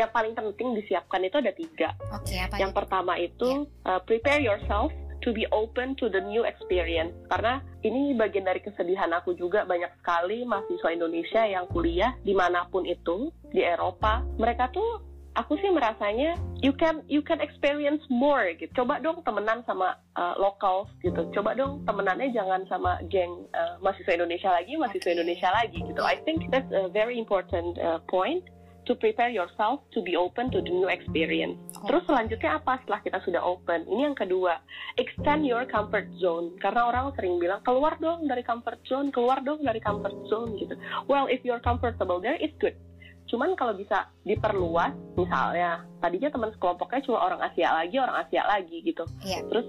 yang 0.00 0.08
paling 0.16 0.32
penting 0.32 0.72
disiapkan 0.80 1.20
itu 1.28 1.36
ada 1.44 1.52
tiga. 1.52 1.92
Oke, 2.08 2.40
apa 2.40 2.56
Yang 2.56 2.72
itu? 2.72 2.78
pertama 2.80 3.12
itu 3.20 3.68
uh, 3.84 4.00
prepare 4.08 4.40
yourself 4.40 4.88
to 5.20 5.34
be 5.36 5.44
open 5.52 5.92
to 6.00 6.08
the 6.08 6.24
new 6.24 6.46
experience. 6.48 7.12
Karena 7.28 7.60
ini 7.84 8.16
bagian 8.16 8.48
dari 8.48 8.64
kesedihan 8.64 9.12
aku 9.12 9.36
juga 9.36 9.68
banyak 9.68 9.90
sekali 10.00 10.48
mahasiswa 10.48 10.88
Indonesia 10.88 11.42
yang 11.44 11.68
kuliah 11.68 12.16
di 12.24 12.32
mana 12.32 12.64
pun 12.72 12.88
itu 12.88 13.28
di 13.52 13.60
Eropa. 13.60 14.24
Mereka 14.40 14.72
tuh 14.72 15.04
aku 15.38 15.54
sih 15.62 15.70
merasanya 15.70 16.34
you 16.58 16.74
can 16.74 17.06
you 17.06 17.22
can 17.22 17.38
experience 17.38 18.02
more 18.10 18.50
gitu. 18.58 18.82
Coba 18.82 18.98
dong 18.98 19.22
temenan 19.22 19.62
sama 19.62 19.94
uh, 20.18 20.34
locals 20.34 20.90
gitu. 21.06 21.30
Coba 21.30 21.54
dong 21.54 21.86
temenannya 21.86 22.34
jangan 22.34 22.66
sama 22.66 22.98
geng 23.06 23.46
uh, 23.54 23.78
mahasiswa 23.78 24.18
Indonesia 24.18 24.50
lagi, 24.50 24.74
mahasiswa. 24.74 25.14
Indonesia 25.14 25.48
lagi 25.54 25.78
gitu. 25.78 26.02
I 26.02 26.18
think 26.26 26.50
that's 26.50 26.68
a 26.74 26.90
very 26.90 27.16
important 27.16 27.78
uh, 27.78 28.02
point 28.10 28.42
to 28.88 28.96
prepare 28.96 29.28
yourself 29.28 29.84
to 29.92 30.00
be 30.00 30.16
open 30.16 30.48
to 30.48 30.64
the 30.64 30.72
new 30.72 30.88
experience. 30.88 31.60
Terus 31.84 32.08
selanjutnya 32.08 32.56
apa 32.56 32.80
setelah 32.82 33.00
kita 33.04 33.18
sudah 33.20 33.44
open? 33.44 33.84
Ini 33.84 34.10
yang 34.10 34.16
kedua, 34.16 34.64
extend 34.96 35.44
your 35.44 35.68
comfort 35.68 36.08
zone. 36.16 36.56
Karena 36.56 36.88
orang 36.88 37.12
sering 37.12 37.36
bilang 37.36 37.60
keluar 37.62 38.00
dong 38.00 38.24
dari 38.24 38.40
comfort 38.40 38.80
zone, 38.88 39.12
keluar 39.12 39.44
dong 39.44 39.60
dari 39.60 39.78
comfort 39.78 40.16
zone 40.32 40.56
gitu. 40.56 40.74
Well, 41.04 41.28
if 41.28 41.44
you're 41.44 41.60
comfortable 41.60 42.16
there, 42.18 42.40
it's 42.40 42.56
good. 42.56 42.80
Cuman 43.28 43.52
kalau 43.54 43.76
bisa 43.76 44.08
diperluas, 44.24 44.96
misalnya 45.14 45.84
tadinya 46.00 46.32
teman 46.32 46.50
sekelompoknya 46.56 47.04
cuma 47.04 47.18
orang 47.22 47.40
Asia 47.44 47.68
lagi, 47.70 47.96
orang 48.00 48.16
Asia 48.24 48.42
lagi 48.48 48.76
gitu. 48.80 49.04
Iya. 49.22 49.44
Terus 49.46 49.66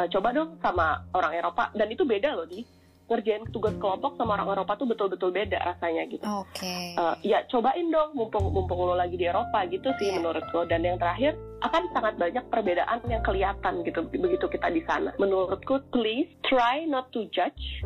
eh, 0.00 0.08
coba 0.10 0.28
dong 0.32 0.56
sama 0.64 1.04
orang 1.12 1.32
Eropa 1.36 1.70
dan 1.76 1.88
itu 1.92 2.02
beda 2.02 2.32
loh 2.32 2.48
di 2.48 2.64
ngerjain 3.06 3.46
tugas 3.54 3.70
kelompok 3.78 4.18
sama 4.18 4.34
orang 4.34 4.58
Eropa 4.58 4.74
tuh 4.74 4.90
betul-betul 4.90 5.30
beda 5.30 5.62
rasanya 5.62 6.10
gitu. 6.10 6.26
Oke. 6.26 6.98
Eh, 6.98 7.14
ya 7.22 7.46
cobain 7.46 7.86
dong 7.86 8.18
mumpung 8.18 8.50
mumpung 8.50 8.82
lo 8.82 8.98
lagi 8.98 9.14
di 9.14 9.30
Eropa 9.30 9.62
gitu 9.70 9.94
sih 10.02 10.10
Iya. 10.10 10.18
menurutku 10.18 10.66
dan 10.66 10.82
yang 10.82 10.98
terakhir 10.98 11.38
akan 11.62 11.82
sangat 11.94 12.18
banyak 12.18 12.44
perbedaan 12.50 12.98
yang 13.06 13.22
kelihatan 13.22 13.86
gitu 13.86 14.04
begitu 14.10 14.46
kita 14.50 14.68
di 14.68 14.82
sana 14.84 15.14
menurutku 15.16 15.80
please 15.94 16.28
try 16.44 16.82
not 16.84 17.08
to 17.14 17.24
judge 17.30 17.80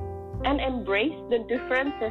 and 0.49 0.57
embrace 0.59 1.15
the 1.29 1.39
differences 1.47 2.11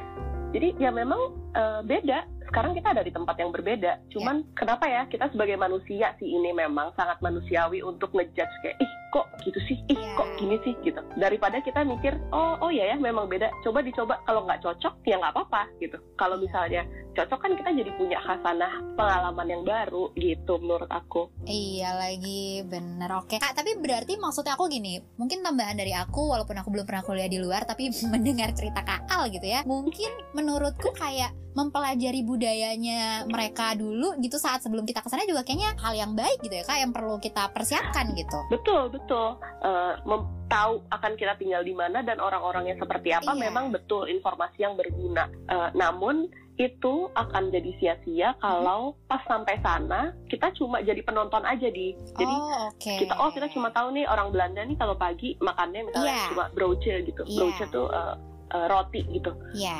jadi 0.53 0.77
ya 0.77 0.93
memang 0.93 1.33
eh, 1.57 1.81
beda 1.83 2.29
sekarang 2.49 2.73
kita 2.73 2.97
ada 2.97 3.05
di 3.05 3.13
tempat 3.13 3.37
yang 3.37 3.53
berbeda. 3.53 4.01
Cuman 4.09 4.41
kenapa 4.57 4.89
ya 4.89 5.05
kita 5.05 5.29
sebagai 5.29 5.55
manusia 5.55 6.17
sih 6.17 6.25
ini 6.25 6.49
memang 6.49 6.89
sangat 6.97 7.21
manusiawi 7.21 7.85
untuk 7.85 8.09
ngejudge 8.17 8.55
kayak 8.65 8.77
ih 8.81 8.91
kok 9.09 9.25
gitu 9.41 9.59
sih? 9.65 9.77
Ih 9.89 9.97
Iya. 9.97 10.15
kok 10.15 10.29
gini 10.37 10.55
sih? 10.63 10.73
Gitu. 10.85 11.01
Daripada 11.17 11.57
kita 11.61 11.81
mikir 11.83 12.15
oh 12.31 12.55
oh 12.61 12.71
ya 12.71 12.93
ya 12.93 12.97
memang 12.97 13.25
beda. 13.27 13.49
Coba 13.65 13.81
dicoba. 13.81 14.21
Kalau 14.23 14.45
nggak 14.45 14.61
cocok 14.63 14.93
ya 15.05 15.15
nggak 15.17 15.33
apa-apa. 15.35 15.61
Gitu. 15.81 15.97
Kalau 16.15 16.37
misalnya 16.37 16.85
cocok 17.17 17.39
kan 17.41 17.51
kita 17.57 17.69
jadi 17.73 17.91
punya 17.97 18.19
khasanah 18.23 18.73
pengalaman 18.95 19.47
yang 19.49 19.63
baru 19.65 20.13
gitu 20.15 20.61
menurut 20.61 20.89
aku. 20.89 21.27
Iya 21.49 21.97
lagi. 21.97 22.63
Bener. 22.63 23.09
Oke. 23.19 23.41
Kak 23.41 23.57
tapi 23.57 23.75
berarti 23.81 24.15
maksudnya 24.21 24.53
aku 24.55 24.69
gini. 24.69 25.01
Mungkin 25.17 25.41
tambahan 25.41 25.75
dari 25.75 25.91
aku 25.91 26.31
Walaupun 26.31 26.55
aku 26.61 26.69
belum 26.69 26.85
pernah 26.85 27.03
kuliah 27.03 27.27
di 27.31 27.41
luar 27.41 27.65
Tapi 27.65 27.89
mendengar 28.13 28.53
cerita 28.53 28.85
Kak 28.85 29.09
Al 29.09 29.27
gitu 29.33 29.45
ya. 29.45 29.65
Mungkin 29.65 30.37
menurutku 30.37 30.93
kayak 30.95 31.33
Mempelajari 31.49 32.21
budayanya 32.23 33.25
mereka 33.25 33.73
dulu 33.73 34.13
gitu 34.21 34.37
Saat 34.37 34.63
sebelum 34.63 34.85
kita 34.85 35.01
ke 35.01 35.09
sana 35.09 35.25
juga 35.25 35.41
kayaknya 35.41 35.73
Hal 35.81 35.97
yang 35.97 36.13
baik 36.13 36.45
gitu 36.45 36.53
ya 36.53 36.63
Kak 36.63 36.77
Yang 36.77 36.91
perlu 36.93 37.15
kita 37.17 37.43
persiapkan 37.51 38.05
gitu. 38.13 38.39
Betul 38.53 38.93
betul 38.93 38.98
Eh, 39.07 39.93
mem- 40.03 40.27
tahu 40.49 40.81
akan 40.89 41.13
kita 41.13 41.37
tinggal 41.37 41.61
di 41.61 41.71
mana 41.71 42.01
dan 42.01 42.17
orang-orangnya 42.17 42.73
seperti 42.75 43.13
apa 43.13 43.31
Iya. 43.31 43.41
memang 43.47 43.69
betul 43.69 44.09
informasi 44.09 44.57
yang 44.59 44.73
berguna. 44.73 45.29
Eh, 45.45 45.69
namun 45.73 46.25
itu 46.55 47.07
akan 47.13 47.49
jadi 47.49 47.71
sia-sia 47.77 48.35
kalau 48.35 48.97
pas 49.05 49.21
sampai 49.23 49.55
sana 49.59 50.11
kita 50.25 50.51
cuma 50.51 50.81
jadi 50.81 50.99
penonton 50.99 51.45
aja 51.45 51.69
di. 51.69 51.93
Jadi 52.11 52.33
Oh 52.33 52.67
oke. 52.67 52.93
kita 52.97 53.13
oh 53.15 53.29
kita 53.29 53.47
cuma 53.47 53.69
tahu 53.69 53.93
nih 53.93 54.03
orang 54.03 54.33
Belanda 54.33 54.59
nih 54.61 54.75
kalau 54.75 54.97
pagi 54.97 55.37
makannya 55.37 55.85
misalnya 55.85 56.11
Iya. 56.11 56.27
cuma 56.27 56.45
broche 56.49 56.93
gitu. 57.05 57.21
Iya. 57.23 57.37
broche 57.37 57.65
tuh 57.69 57.87
eh, 57.87 58.15
eh, 58.49 58.65
roti 58.67 58.99
gitu. 59.07 59.31
Iya 59.53 59.79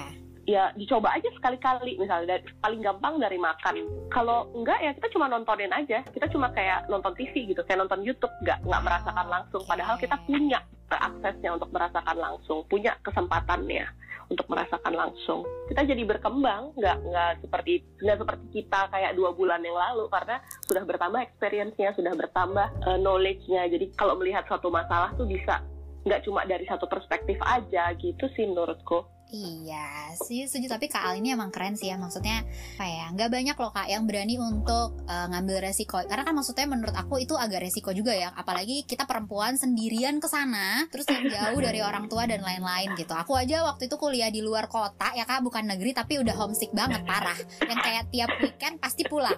ya 0.50 0.74
dicoba 0.74 1.14
aja 1.14 1.30
sekali-kali 1.38 2.02
misalnya 2.02 2.42
dari, 2.42 2.44
paling 2.58 2.82
gampang 2.82 3.22
dari 3.22 3.38
makan. 3.38 4.10
Kalau 4.10 4.50
enggak 4.58 4.82
ya 4.82 4.92
kita 4.98 5.08
cuma 5.14 5.30
nontonin 5.30 5.70
aja. 5.70 6.02
Kita 6.10 6.26
cuma 6.34 6.50
kayak 6.50 6.90
nonton 6.90 7.14
TV 7.14 7.54
gitu 7.54 7.62
kayak 7.62 7.86
nonton 7.86 8.02
YouTube 8.02 8.34
nggak 8.42 8.66
nggak 8.66 8.82
merasakan 8.82 9.28
langsung. 9.30 9.62
Padahal 9.70 9.96
kita 10.02 10.18
punya 10.26 10.58
aksesnya 10.90 11.54
untuk 11.54 11.70
merasakan 11.70 12.18
langsung 12.18 12.66
punya 12.66 12.98
kesempatannya 13.06 13.86
untuk 14.30 14.46
merasakan 14.50 14.94
langsung. 14.94 15.46
Kita 15.70 15.86
jadi 15.86 16.02
berkembang 16.02 16.74
nggak 16.74 16.98
nggak 16.98 17.32
seperti 17.46 17.86
nggak 18.02 18.18
seperti 18.18 18.46
kita 18.62 18.90
kayak 18.90 19.14
dua 19.14 19.30
bulan 19.38 19.62
yang 19.62 19.78
lalu 19.78 20.10
karena 20.10 20.42
sudah 20.66 20.84
bertambah 20.86 21.22
experience-nya 21.22 21.94
sudah 21.94 22.14
bertambah 22.18 22.68
eh, 22.90 22.98
knowledge-nya. 22.98 23.70
Jadi 23.70 23.94
kalau 23.94 24.18
melihat 24.18 24.50
suatu 24.50 24.74
masalah 24.74 25.14
tuh 25.14 25.30
bisa 25.30 25.62
nggak 26.10 26.26
cuma 26.26 26.42
dari 26.50 26.66
satu 26.66 26.90
perspektif 26.90 27.38
aja 27.44 27.94
gitu 28.02 28.26
sih 28.34 28.48
menurutku 28.50 29.19
Iya 29.30 30.18
sih 30.26 30.50
setuju. 30.50 30.74
Tapi 30.74 30.90
Kak 30.90 31.14
ini 31.22 31.38
emang 31.38 31.54
keren 31.54 31.78
sih 31.78 31.94
ya. 31.94 32.02
Maksudnya 32.02 32.42
ya 32.82 33.14
nggak 33.14 33.30
banyak 33.30 33.56
loh 33.62 33.70
Kak 33.70 33.86
yang 33.86 34.10
berani 34.10 34.42
untuk 34.42 35.06
eh, 35.06 35.28
ngambil 35.30 35.70
resiko. 35.70 36.02
Karena 36.02 36.26
kan 36.26 36.34
maksudnya 36.34 36.66
menurut 36.66 36.96
aku 36.98 37.22
itu 37.22 37.38
agak 37.38 37.62
resiko 37.62 37.94
juga 37.94 38.18
ya. 38.18 38.34
Apalagi 38.34 38.90
kita 38.90 39.06
perempuan 39.06 39.54
sendirian 39.54 40.18
ke 40.18 40.26
sana 40.26 40.90
terus 40.90 41.06
jauh 41.06 41.60
dari 41.62 41.86
orang 41.86 42.10
tua 42.10 42.26
dan 42.26 42.42
lain-lain 42.42 42.98
gitu. 42.98 43.14
Aku 43.14 43.38
aja 43.38 43.62
waktu 43.62 43.86
itu 43.86 44.02
kuliah 44.02 44.34
di 44.34 44.42
luar 44.42 44.66
kota 44.66 45.14
ya 45.14 45.30
Kak 45.30 45.46
bukan 45.46 45.70
negeri 45.70 45.94
tapi 45.94 46.18
udah 46.18 46.34
homesick 46.34 46.74
banget 46.74 47.06
parah. 47.06 47.38
Yang 47.70 47.80
kayak 47.86 48.06
tiap 48.10 48.32
weekend 48.42 48.82
pasti 48.82 49.06
pulang 49.06 49.38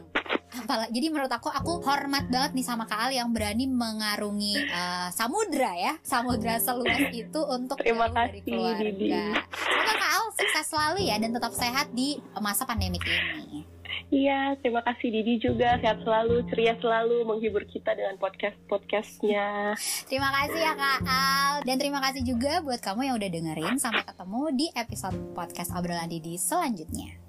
Apalagi, 0.51 0.91
jadi 0.91 1.07
menurut 1.07 1.31
aku 1.31 1.47
aku 1.47 1.79
hormat 1.87 2.27
banget 2.27 2.51
nih 2.51 2.65
sama 2.67 2.83
Kak 2.83 3.07
Al 3.07 3.11
yang 3.15 3.31
berani 3.31 3.71
mengarungi 3.71 4.59
eh, 4.59 5.07
samudra 5.15 5.71
ya 5.79 5.93
samudra 6.03 6.59
seluas 6.59 7.07
itu 7.15 7.39
untuk 7.47 7.79
Terima 7.79 8.11
jauh 8.11 8.15
dari 8.19 8.43
kasih, 8.43 8.51
keluarga. 8.51 8.83
Didi. 8.83 9.09
Semoga 9.55 9.93
Kak 9.95 10.11
Al 10.11 10.25
sukses 10.35 10.65
selalu 10.67 10.99
ya 11.07 11.15
dan 11.23 11.31
tetap 11.31 11.53
sehat 11.55 11.87
di 11.95 12.19
masa 12.35 12.67
pandemik 12.67 13.03
ini. 13.07 13.63
Iya, 14.11 14.59
terima 14.59 14.83
kasih 14.83 15.07
Didi 15.07 15.39
juga. 15.39 15.79
Sehat 15.79 16.03
selalu, 16.03 16.43
ceria 16.51 16.75
selalu, 16.83 17.23
menghibur 17.23 17.63
kita 17.63 17.95
dengan 17.95 18.19
podcast-podcastnya. 18.19 19.71
Terima 20.11 20.29
kasih 20.35 20.59
ya 20.59 20.73
Kak 20.75 20.99
Al 21.07 21.53
dan 21.63 21.75
terima 21.79 22.03
kasih 22.03 22.27
juga 22.27 22.59
buat 22.59 22.83
kamu 22.83 23.07
yang 23.07 23.15
udah 23.15 23.29
dengerin. 23.31 23.75
Sampai 23.79 24.03
ketemu 24.03 24.41
di 24.51 24.67
episode 24.75 25.15
podcast 25.31 25.71
obrolan 25.71 26.11
Didi 26.11 26.35
selanjutnya. 26.35 27.20